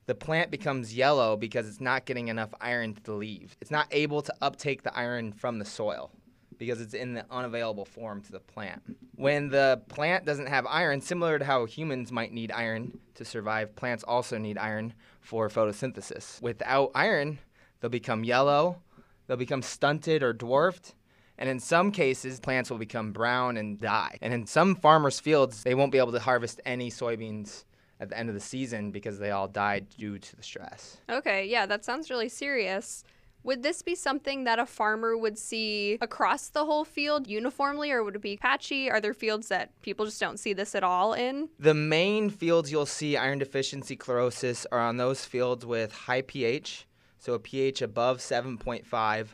the 0.08 0.16
plant 0.16 0.50
becomes 0.50 0.96
yellow 0.96 1.36
because 1.38 1.68
it's 1.68 1.82
not 1.82 2.06
getting 2.06 2.30
enough 2.30 2.54
iron 2.60 2.96
to 2.96 3.04
the 3.04 3.14
leaf. 3.14 3.56
It's 3.62 3.72
not 3.72 3.88
able 3.92 4.22
to 4.24 4.34
uptake 4.42 4.82
the 4.82 4.98
iron 4.98 5.34
from 5.34 5.60
the 5.60 5.66
soil 5.66 6.12
because 6.58 6.82
it's 6.82 6.94
in 6.94 7.14
the 7.14 7.26
unavailable 7.30 7.86
form 7.86 8.22
to 8.22 8.32
the 8.32 8.40
plant. 8.40 8.82
When 9.16 9.50
the 9.50 9.82
plant 9.90 10.26
doesn't 10.26 10.48
have 10.48 10.66
iron, 10.66 11.02
similar 11.02 11.38
to 11.38 11.46
how 11.46 11.66
humans 11.66 12.12
might 12.12 12.32
need 12.32 12.52
iron 12.52 12.98
to 13.16 13.26
survive, 13.26 13.76
plants 13.76 14.04
also 14.04 14.38
need 14.38 14.58
iron 14.58 14.94
for 15.20 15.50
photosynthesis. 15.50 16.42
Without 16.42 16.92
iron, 16.96 17.40
they'll 17.80 17.90
become 17.92 18.24
yellow, 18.24 18.82
they'll 19.28 19.38
become 19.38 19.62
stunted 19.62 20.24
or 20.24 20.34
dwarfed, 20.34 20.96
and 21.38 21.50
in 21.50 21.60
some 21.60 21.92
cases, 21.92 22.40
plants 22.40 22.72
will 22.72 22.80
become 22.80 23.12
brown 23.12 23.58
and 23.58 23.80
die. 23.80 24.18
And 24.24 24.34
in 24.34 24.48
some 24.48 24.76
farmers' 24.76 25.20
fields, 25.20 25.62
they 25.62 25.76
won't 25.76 25.92
be 25.92 26.00
able 26.00 26.14
to 26.14 26.20
harvest 26.20 26.60
any 26.66 26.90
soybeans 26.90 27.66
at 28.00 28.10
the 28.10 28.18
end 28.18 28.30
of 28.30 28.36
the 28.36 28.42
season 28.42 28.92
because 28.92 29.20
they 29.20 29.32
all 29.32 29.48
died 29.48 29.88
due 29.98 30.20
to 30.20 30.36
the 30.36 30.44
stress. 30.44 30.98
Okay, 31.10 31.46
yeah, 31.46 31.66
that 31.66 31.84
sounds 31.84 32.10
really 32.10 32.30
serious. 32.30 33.04
Would 33.44 33.64
this 33.64 33.82
be 33.82 33.96
something 33.96 34.44
that 34.44 34.60
a 34.60 34.66
farmer 34.66 35.16
would 35.16 35.38
see 35.38 35.98
across 36.02 36.50
the 36.50 36.66
whole 36.66 36.84
field 36.84 37.28
uniformly, 37.28 37.92
or 37.92 38.04
would 38.04 38.16
it 38.16 38.22
be 38.22 38.36
patchy? 38.36 38.90
Are 38.90 39.00
there 39.00 39.14
fields 39.14 39.48
that 39.48 39.80
people 39.82 40.06
just 40.06 40.20
don't 40.20 40.38
see 40.38 40.52
this 40.52 40.76
at 40.76 40.84
all 40.84 41.14
in? 41.14 41.48
The 41.58 41.74
main 41.74 42.30
fields 42.30 42.72
you'll 42.72 42.86
see 42.86 43.16
iron 43.16 43.40
deficiency 43.40 43.96
chlorosis 43.96 44.66
are 44.72 44.82
on 44.82 44.98
those 44.98 45.24
fields 45.24 45.66
with 45.66 45.94
high 45.94 46.24
pH, 46.24 46.88
so 47.20 47.34
a 47.34 47.40
pH 47.40 47.82
above 47.82 48.18
7.5, 48.18 49.28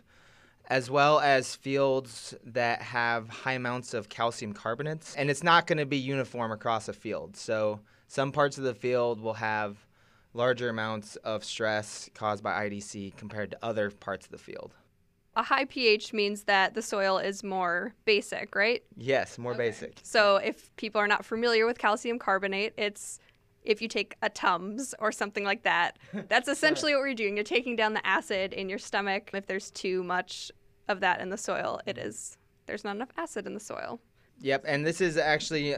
as 0.68 0.92
well 0.92 1.20
as 1.20 1.56
fields 1.56 2.36
that 2.44 2.84
have 2.84 3.30
high 3.30 3.54
amounts 3.54 3.96
of 3.96 4.10
calcium 4.10 4.54
carbonates. 4.54 5.16
And 5.16 5.32
it's 5.32 5.44
not 5.44 5.66
going 5.66 5.80
to 5.80 5.88
be 5.88 5.98
uniform 5.98 6.52
across 6.52 6.88
a 6.88 6.94
field. 6.94 7.36
So 7.36 7.80
some 8.14 8.32
parts 8.32 8.60
of 8.60 8.64
the 8.64 8.76
field 8.76 9.20
will 9.20 9.34
have 9.34 9.88
larger 10.36 10.70
amounts 10.70 11.16
of 11.18 11.44
stress 11.44 12.12
caused 12.14 12.44
by 12.44 12.70
IDC 12.70 13.18
compared 13.18 13.50
to 13.50 13.58
other 13.64 13.90
parts 13.90 14.28
of 14.28 14.32
the 14.32 14.38
field. 14.38 14.76
A 15.36 15.42
high 15.42 15.66
pH 15.66 16.14
means 16.14 16.44
that 16.44 16.76
the 16.76 16.82
soil 16.84 17.18
is 17.18 17.44
more 17.44 17.96
basic, 18.06 18.54
right? 18.54 18.84
Yes, 18.96 19.40
more 19.40 19.54
Okay. 19.54 19.70
basic. 19.70 20.00
So 20.04 20.36
if 20.36 20.70
people 20.76 21.02
are 21.02 21.08
not 21.08 21.26
familiar 21.26 21.66
with 21.66 21.80
calcium 21.80 22.20
carbonate, 22.20 22.74
it's 22.78 23.20
if 23.64 23.82
you 23.82 23.88
take 23.88 24.16
a 24.22 24.30
Tums 24.30 24.94
or 25.00 25.12
something 25.12 25.44
like 25.44 25.64
that. 25.64 25.98
That's 26.30 26.48
essentially 26.48 26.94
what 26.94 27.02
we're 27.02 27.16
doing. 27.16 27.36
You're 27.36 27.44
taking 27.44 27.76
down 27.76 27.94
the 27.94 28.06
acid 28.06 28.54
in 28.54 28.70
your 28.70 28.78
stomach. 28.78 29.32
If 29.34 29.48
there's 29.48 29.72
too 29.72 30.04
much 30.04 30.52
of 30.88 31.00
that 31.00 31.20
in 31.20 31.30
the 31.30 31.38
soil, 31.38 31.82
it 31.88 31.96
mm-hmm. 31.96 32.10
is 32.10 32.38
there's 32.68 32.84
not 32.84 32.96
enough 32.96 33.10
acid 33.18 33.48
in 33.48 33.56
the 33.56 33.60
soil. 33.60 34.00
Yep, 34.40 34.66
and 34.68 34.86
this 34.86 35.02
is 35.02 35.18
actually 35.18 35.76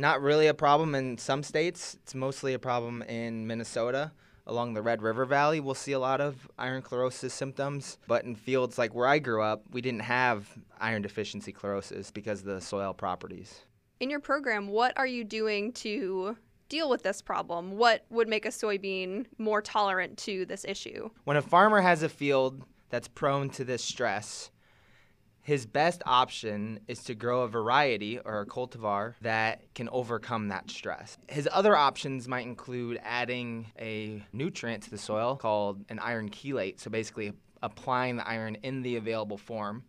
not 0.00 0.22
really 0.22 0.46
a 0.46 0.54
problem 0.54 0.94
in 0.94 1.18
some 1.18 1.42
states. 1.42 1.96
It's 2.02 2.14
mostly 2.14 2.54
a 2.54 2.58
problem 2.58 3.02
in 3.02 3.46
Minnesota. 3.46 4.12
Along 4.46 4.74
the 4.74 4.82
Red 4.82 5.02
River 5.02 5.24
Valley, 5.26 5.60
we'll 5.60 5.74
see 5.74 5.92
a 5.92 5.98
lot 5.98 6.20
of 6.20 6.50
iron 6.58 6.82
chlorosis 6.82 7.30
symptoms. 7.30 7.98
But 8.08 8.24
in 8.24 8.34
fields 8.34 8.78
like 8.78 8.94
where 8.94 9.06
I 9.06 9.18
grew 9.18 9.42
up, 9.42 9.62
we 9.70 9.80
didn't 9.80 10.00
have 10.00 10.48
iron 10.80 11.02
deficiency 11.02 11.52
chlorosis 11.52 12.12
because 12.12 12.40
of 12.40 12.46
the 12.46 12.60
soil 12.60 12.92
properties. 12.92 13.60
In 14.00 14.10
your 14.10 14.20
program, 14.20 14.68
what 14.68 14.96
are 14.96 15.06
you 15.06 15.22
doing 15.22 15.72
to 15.74 16.36
deal 16.68 16.88
with 16.88 17.02
this 17.02 17.20
problem? 17.20 17.76
What 17.76 18.06
would 18.10 18.28
make 18.28 18.46
a 18.46 18.48
soybean 18.48 19.26
more 19.38 19.60
tolerant 19.60 20.16
to 20.18 20.46
this 20.46 20.64
issue? 20.64 21.10
When 21.24 21.36
a 21.36 21.42
farmer 21.42 21.80
has 21.80 22.02
a 22.02 22.08
field 22.08 22.64
that's 22.88 23.08
prone 23.08 23.50
to 23.50 23.64
this 23.64 23.84
stress, 23.84 24.50
his 25.50 25.66
best 25.66 26.00
option 26.06 26.78
is 26.86 27.00
to 27.00 27.12
grow 27.12 27.42
a 27.42 27.48
variety 27.48 28.20
or 28.20 28.42
a 28.42 28.46
cultivar 28.46 29.14
that 29.20 29.62
can 29.74 29.88
overcome 29.88 30.46
that 30.46 30.70
stress. 30.70 31.18
His 31.28 31.48
other 31.50 31.76
options 31.76 32.28
might 32.28 32.46
include 32.46 33.00
adding 33.02 33.66
a 33.76 34.22
nutrient 34.32 34.84
to 34.84 34.90
the 34.90 34.96
soil 34.96 35.34
called 35.34 35.84
an 35.88 35.98
iron 35.98 36.30
chelate, 36.30 36.78
so 36.78 36.88
basically 36.88 37.32
applying 37.64 38.14
the 38.14 38.28
iron 38.28 38.58
in 38.62 38.82
the 38.82 38.94
available 38.94 39.36
form 39.36 39.82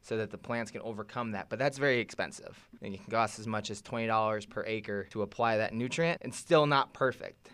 so 0.00 0.16
that 0.16 0.30
the 0.30 0.38
plants 0.38 0.70
can 0.70 0.80
overcome 0.80 1.32
that. 1.32 1.50
But 1.50 1.58
that's 1.58 1.76
very 1.76 1.98
expensive. 1.98 2.58
And 2.80 2.94
it 2.94 3.02
can 3.02 3.10
cost 3.10 3.38
as 3.38 3.46
much 3.46 3.70
as 3.70 3.82
$20 3.82 4.48
per 4.48 4.64
acre 4.66 5.04
to 5.10 5.20
apply 5.20 5.58
that 5.58 5.74
nutrient 5.74 6.22
and 6.22 6.34
still 6.34 6.64
not 6.64 6.94
perfect. 6.94 7.50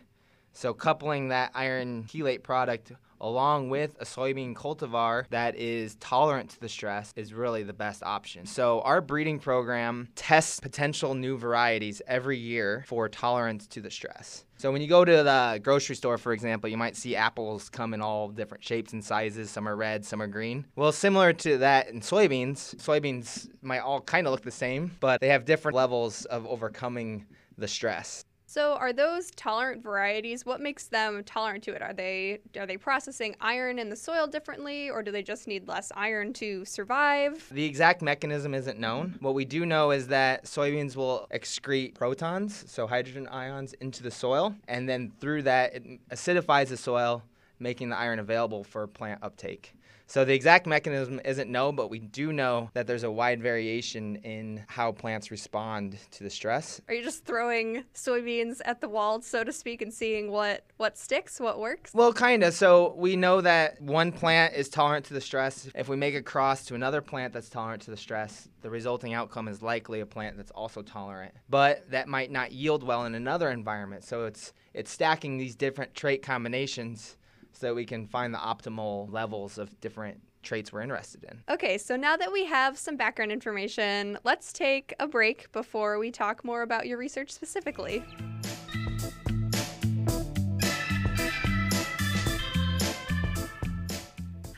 So 0.53 0.73
coupling 0.73 1.31
that 1.31 1.51
iron 1.57 2.05
chelate 2.05 2.45
product 2.45 2.93
along 3.21 3.71
with 3.71 3.97
a 4.01 4.05
soybean 4.05 4.55
cultivar 4.55 5.27
that 5.31 5.57
is 5.57 5.97
tolerant 5.97 6.51
to 6.51 6.61
the 6.61 6.69
stress 6.69 7.13
is 7.17 7.33
really 7.35 7.63
the 7.63 7.73
best 7.73 8.03
option. 8.03 8.47
So 8.47 8.81
our 8.83 9.01
breeding 9.01 9.39
program 9.39 10.09
tests 10.15 10.61
potential 10.61 11.15
new 11.15 11.37
varieties 11.37 12.03
every 12.07 12.39
year 12.39 12.85
for 12.87 13.09
tolerance 13.09 13.67
to 13.69 13.81
the 13.81 13.91
stress. 13.91 14.45
So 14.57 14.73
when 14.73 14.83
you 14.83 14.89
go 14.89 15.05
to 15.05 15.23
the 15.23 15.61
grocery 15.63 15.95
store, 15.95 16.19
for 16.19 16.33
example, 16.33 16.69
you 16.69 16.77
might 16.77 16.97
see 16.97 17.15
apples 17.15 17.69
come 17.69 17.95
in 17.95 18.03
all 18.03 18.29
different 18.29 18.65
shapes 18.65 18.93
and 18.93 19.05
sizes. 19.05 19.51
Some 19.51 19.69
are 19.69 19.77
red, 19.77 20.05
some 20.05 20.21
are 20.21 20.27
green. 20.27 20.65
Well, 20.75 20.91
similar 20.91 21.33
to 21.33 21.59
that 21.59 21.89
in 21.91 22.01
soybeans, 22.01 22.75
soybeans 22.77 23.49
might 23.63 23.81
all 23.81 24.01
kind 24.01 24.27
of 24.27 24.33
look 24.33 24.43
the 24.43 24.51
same, 24.51 24.91
but 24.99 25.21
they 25.21 25.29
have 25.29 25.45
different 25.45 25.77
levels 25.77 26.25
of 26.25 26.45
overcoming 26.47 27.27
the 27.57 27.69
stress. 27.69 28.25
So, 28.51 28.77
are 28.77 28.95
those 28.95 29.31
tolerant 29.33 29.83
varieties? 29.83 30.47
What 30.47 30.63
makes 30.63 30.87
them 30.87 31.23
tolerant 31.25 31.65
to 31.65 31.75
it? 31.75 31.83
Are 31.83 31.93
they 31.93 32.39
are 32.59 32.65
they 32.65 32.79
processing 32.79 33.37
iron 33.43 33.79
in 33.79 33.91
the 33.91 33.95
soil 33.95 34.27
differently, 34.27 34.89
or 34.89 35.03
do 35.03 35.13
they 35.13 35.23
just 35.23 35.47
need 35.47 35.69
less 35.69 35.93
iron 35.95 36.33
to 36.33 36.65
survive? 36.65 37.47
The 37.51 37.67
exact 37.67 38.01
mechanism 38.01 38.55
isn't 38.55 38.79
known. 38.79 39.17
What 39.21 39.35
we 39.35 39.45
do 39.45 39.67
know 39.67 39.91
is 39.91 40.09
that 40.09 40.45
soybeans 40.45 40.97
will 40.97 41.27
excrete 41.31 41.95
protons, 41.95 42.65
so 42.67 42.87
hydrogen 42.87 43.29
ions, 43.29 43.75
into 43.83 44.03
the 44.03 44.11
soil, 44.11 44.55
and 44.67 44.89
then 44.89 45.13
through 45.21 45.43
that, 45.43 45.75
it 45.75 46.09
acidifies 46.09 46.69
the 46.69 46.79
soil, 46.79 47.23
making 47.59 47.91
the 47.91 47.99
iron 47.99 48.19
available 48.19 48.65
for 48.65 48.87
plant 48.87 49.23
uptake. 49.23 49.75
So 50.09 50.25
the 50.25 50.33
exact 50.33 50.67
mechanism 50.67 51.21
isn't 51.23 51.51
known, 51.51 51.77
but 51.77 51.91
we 51.91 51.99
do 51.99 52.33
know 52.33 52.71
that 52.73 52.87
there's 52.87 53.03
a 53.03 53.11
wide 53.11 53.43
variation 53.43 54.17
in 54.17 54.65
how 54.67 54.91
plants 54.91 55.31
respond 55.31 55.99
to 56.13 56.25
the 56.25 56.31
stress. 56.31 56.81
Are 56.89 56.95
you 56.95 57.05
just 57.05 57.27
throwing 57.27 57.85
soybeans 57.95 58.63
at 58.65 58.81
the 58.81 58.89
wall, 58.89 59.21
so 59.21 59.45
to 59.45 59.53
speak, 59.53 59.83
and 59.83 59.93
seeing 59.93 60.31
what 60.31 60.65
what 60.79 60.97
sticks, 60.97 61.39
what 61.39 61.61
works? 61.61 61.93
Well, 61.93 62.15
kind 62.15 62.43
of. 62.43 62.55
So 62.55 62.95
we 62.97 63.17
know 63.17 63.43
that 63.43 63.83
one 63.83 64.11
plant 64.11 64.55
is 64.55 64.71
tolerant 64.71 65.05
to 65.07 65.15
the 65.15 65.21
stress. 65.21 65.69
If 65.75 65.91
we 65.91 65.97
make 65.97 66.15
a 66.15 66.23
cross 66.23 66.65
to 66.67 66.75
another 66.75 67.03
plant 67.03 67.35
that's 67.35 67.51
tolerant 67.51 67.83
to 67.83 67.91
the 67.91 67.97
stress, 67.99 68.49
the 68.63 68.71
resulting 68.71 69.13
outcome 69.13 69.47
is 69.47 69.61
likely 69.61 70.01
a 70.01 70.07
plant 70.07 70.39
that's 70.39 70.53
also 70.53 70.81
tolerant. 70.81 71.35
But 71.51 71.91
that 71.91 72.09
might 72.09 72.31
not 72.31 72.53
yield 72.53 72.83
well 72.83 73.05
in 73.05 73.15
another 73.15 73.51
environment. 73.51 74.05
So 74.05 74.25
it's 74.25 74.55
it's 74.73 74.91
stacking 74.91 75.37
these 75.37 75.55
different 75.55 75.95
trait 75.95 76.23
combinations 76.23 77.19
so 77.59 77.75
we 77.75 77.85
can 77.85 78.07
find 78.07 78.33
the 78.33 78.39
optimal 78.39 79.13
levels 79.13 79.59
of 79.59 79.81
different 79.81 80.21
traits 80.43 80.73
we're 80.73 80.81
interested 80.81 81.25
in. 81.25 81.43
Okay, 81.51 81.77
so 81.77 81.97
now 81.97 82.17
that 82.17 82.33
we 82.33 82.45
have 82.45 82.79
some 82.79 82.97
background 82.97 83.33
information, 83.33 84.17
let's 84.25 84.53
take 84.53 84.95
a 85.01 85.09
break 85.09 85.51
before 85.51 85.99
we 85.99 86.13
talk 86.13 86.45
more 86.45 86.63
about 86.63 86.87
your 86.87 86.99
research 86.99 87.31
specifically. 87.31 88.05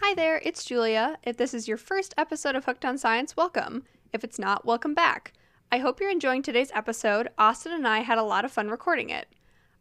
Hi 0.01 0.15
there, 0.15 0.41
it's 0.45 0.65
Julia. 0.65 1.17
If 1.23 1.39
this 1.39 1.55
is 1.55 1.67
your 1.67 1.79
first 1.79 2.13
episode 2.19 2.55
of 2.55 2.67
Hooked 2.67 2.85
on 2.85 2.99
Science, 2.99 3.37
welcome. 3.37 3.85
If 4.13 4.25
it's 4.25 4.39
not, 4.39 4.67
welcome 4.67 4.93
back. 4.93 5.33
I 5.73 5.79
hope 5.79 6.01
you're 6.01 6.11
enjoying 6.11 6.43
today's 6.43 6.73
episode. 6.75 7.29
Austin 7.39 7.73
and 7.73 7.87
I 7.87 8.01
had 8.01 8.19
a 8.19 8.25
lot 8.25 8.45
of 8.45 8.53
fun 8.53 8.69
recording 8.69 9.09
it. 9.09 9.29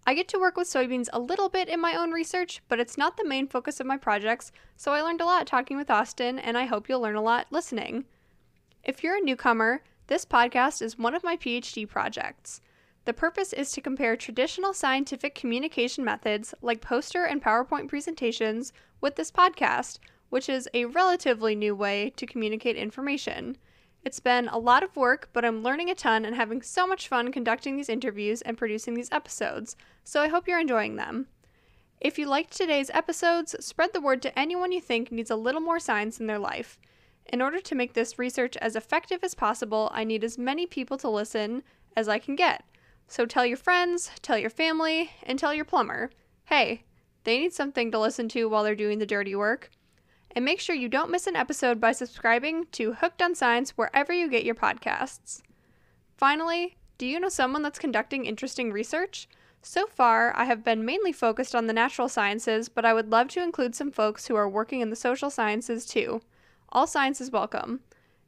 I 0.09 0.15
get 0.15 0.27
to 0.29 0.39
work 0.39 0.57
with 0.57 0.67
soybeans 0.67 1.07
a 1.13 1.19
little 1.19 1.49
bit 1.49 1.69
in 1.69 1.79
my 1.79 1.93
own 1.93 2.09
research, 2.09 2.63
but 2.67 2.79
it's 2.79 2.97
not 2.97 3.15
the 3.15 3.27
main 3.27 3.45
focus 3.45 3.79
of 3.79 3.85
my 3.85 3.95
projects, 3.95 4.51
so 4.75 4.91
I 4.91 5.03
learned 5.03 5.21
a 5.21 5.25
lot 5.25 5.45
talking 5.45 5.77
with 5.77 5.91
Austin, 5.91 6.39
and 6.39 6.57
I 6.57 6.65
hope 6.65 6.89
you'll 6.89 6.99
learn 6.99 7.15
a 7.15 7.21
lot 7.21 7.45
listening. 7.51 8.05
If 8.83 9.03
you're 9.03 9.17
a 9.17 9.21
newcomer, 9.21 9.83
this 10.07 10.25
podcast 10.25 10.81
is 10.81 10.97
one 10.97 11.13
of 11.13 11.23
my 11.23 11.37
PhD 11.37 11.87
projects. 11.87 12.59
The 13.05 13.13
purpose 13.13 13.53
is 13.53 13.71
to 13.73 13.81
compare 13.81 14.17
traditional 14.17 14.73
scientific 14.73 15.35
communication 15.35 16.03
methods 16.03 16.55
like 16.63 16.81
poster 16.81 17.25
and 17.25 17.39
PowerPoint 17.39 17.87
presentations 17.87 18.73
with 19.01 19.15
this 19.15 19.31
podcast, 19.31 19.99
which 20.31 20.49
is 20.49 20.67
a 20.73 20.85
relatively 20.85 21.53
new 21.53 21.75
way 21.75 22.13
to 22.15 22.25
communicate 22.25 22.77
information. 22.77 23.57
It's 24.03 24.19
been 24.19 24.47
a 24.47 24.57
lot 24.57 24.83
of 24.83 24.95
work, 24.95 25.29
but 25.33 25.43
I'm 25.43 25.61
learning 25.61 25.89
a 25.89 25.95
ton 25.95 26.23
and 26.23 26.35
having 26.35 26.61
so 26.61 26.87
much 26.87 27.07
fun 27.07 27.31
conducting 27.31 27.75
these 27.75 27.89
interviews 27.89 28.41
and 28.41 28.57
producing 28.57 28.93
these 28.93 29.11
episodes, 29.11 29.75
so 30.03 30.21
I 30.21 30.29
hope 30.29 30.47
you're 30.47 30.59
enjoying 30.59 30.95
them. 30.95 31.27
If 31.99 32.17
you 32.17 32.25
liked 32.25 32.55
today's 32.55 32.89
episodes, 32.91 33.55
spread 33.59 33.91
the 33.91 33.99
word 33.99 34.21
to 34.21 34.39
anyone 34.39 34.71
you 34.71 34.79
think 34.79 35.11
needs 35.11 35.29
a 35.29 35.35
little 35.35 35.59
more 35.59 35.79
science 35.79 36.19
in 36.19 36.27
their 36.27 36.39
life. 36.39 36.79
In 37.25 37.41
order 37.41 37.59
to 37.59 37.75
make 37.75 37.93
this 37.93 38.17
research 38.17 38.55
as 38.57 38.77
effective 38.77 39.19
as 39.21 39.35
possible, 39.35 39.91
I 39.93 40.05
need 40.05 40.23
as 40.23 40.37
many 40.37 40.65
people 40.65 40.97
to 40.99 41.09
listen 41.09 41.61
as 41.97 42.07
I 42.07 42.17
can 42.19 42.37
get. 42.37 42.63
So 43.07 43.25
tell 43.25 43.45
your 43.45 43.57
friends, 43.57 44.11
tell 44.21 44.37
your 44.37 44.49
family, 44.49 45.11
and 45.23 45.37
tell 45.37 45.53
your 45.53 45.65
plumber 45.65 46.09
hey, 46.45 46.83
they 47.25 47.37
need 47.37 47.53
something 47.53 47.91
to 47.91 47.99
listen 47.99 48.27
to 48.29 48.49
while 48.49 48.63
they're 48.63 48.73
doing 48.73 48.97
the 48.97 49.05
dirty 49.05 49.35
work. 49.35 49.69
And 50.35 50.45
make 50.45 50.59
sure 50.59 50.75
you 50.75 50.89
don't 50.89 51.11
miss 51.11 51.27
an 51.27 51.35
episode 51.35 51.81
by 51.81 51.91
subscribing 51.91 52.67
to 52.73 52.93
Hooked 52.93 53.21
on 53.21 53.35
Science 53.35 53.71
wherever 53.71 54.13
you 54.13 54.29
get 54.29 54.45
your 54.45 54.55
podcasts. 54.55 55.41
Finally, 56.17 56.77
do 56.97 57.05
you 57.05 57.19
know 57.19 57.29
someone 57.29 57.61
that's 57.61 57.79
conducting 57.79 58.25
interesting 58.25 58.71
research? 58.71 59.27
So 59.61 59.87
far, 59.87 60.33
I 60.37 60.45
have 60.45 60.63
been 60.63 60.85
mainly 60.85 61.11
focused 61.11 61.53
on 61.53 61.67
the 61.67 61.73
natural 61.73 62.07
sciences, 62.07 62.69
but 62.69 62.85
I 62.85 62.93
would 62.93 63.09
love 63.09 63.27
to 63.29 63.43
include 63.43 63.75
some 63.75 63.91
folks 63.91 64.27
who 64.27 64.35
are 64.35 64.47
working 64.47 64.81
in 64.81 64.89
the 64.89 64.95
social 64.95 65.29
sciences 65.29 65.85
too. 65.85 66.21
All 66.69 66.87
science 66.87 67.19
is 67.19 67.31
welcome. 67.31 67.81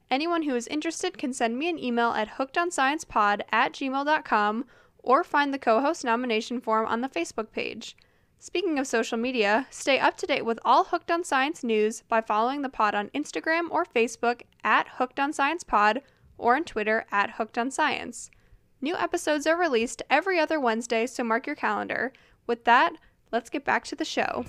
Anyone 0.09 0.43
who 0.43 0.55
is 0.55 0.67
interested 0.67 1.17
can 1.17 1.31
send 1.31 1.57
me 1.57 1.69
an 1.69 1.79
email 1.79 2.11
at 2.11 2.31
hookedonsciencepod 2.31 3.41
at 3.51 3.73
gmail.com 3.73 4.65
or 5.03 5.23
find 5.23 5.53
the 5.53 5.59
co 5.59 5.79
host 5.79 6.03
nomination 6.03 6.59
form 6.59 6.85
on 6.85 7.01
the 7.01 7.09
Facebook 7.09 7.51
page. 7.51 7.95
Speaking 8.43 8.79
of 8.79 8.87
social 8.87 9.19
media, 9.19 9.67
stay 9.69 9.99
up 9.99 10.17
to 10.17 10.25
date 10.25 10.45
with 10.45 10.57
all 10.65 10.85
Hooked 10.85 11.11
on 11.11 11.23
Science 11.23 11.63
news 11.63 12.01
by 12.07 12.21
following 12.21 12.63
the 12.63 12.69
pod 12.69 12.95
on 12.95 13.09
Instagram 13.09 13.69
or 13.69 13.85
Facebook 13.85 14.41
at 14.63 14.87
Hooked 14.97 15.19
on 15.19 15.31
Science 15.31 15.63
Pod 15.63 16.01
or 16.39 16.55
on 16.55 16.63
Twitter 16.63 17.05
at 17.11 17.29
Hooked 17.33 17.59
on 17.59 17.69
Science. 17.69 18.31
New 18.81 18.95
episodes 18.95 19.45
are 19.45 19.55
released 19.55 20.01
every 20.09 20.39
other 20.39 20.59
Wednesday, 20.59 21.05
so 21.05 21.23
mark 21.23 21.45
your 21.45 21.55
calendar. 21.55 22.11
With 22.47 22.65
that, 22.65 22.93
let's 23.31 23.51
get 23.51 23.63
back 23.63 23.85
to 23.85 23.95
the 23.95 24.03
show. 24.03 24.43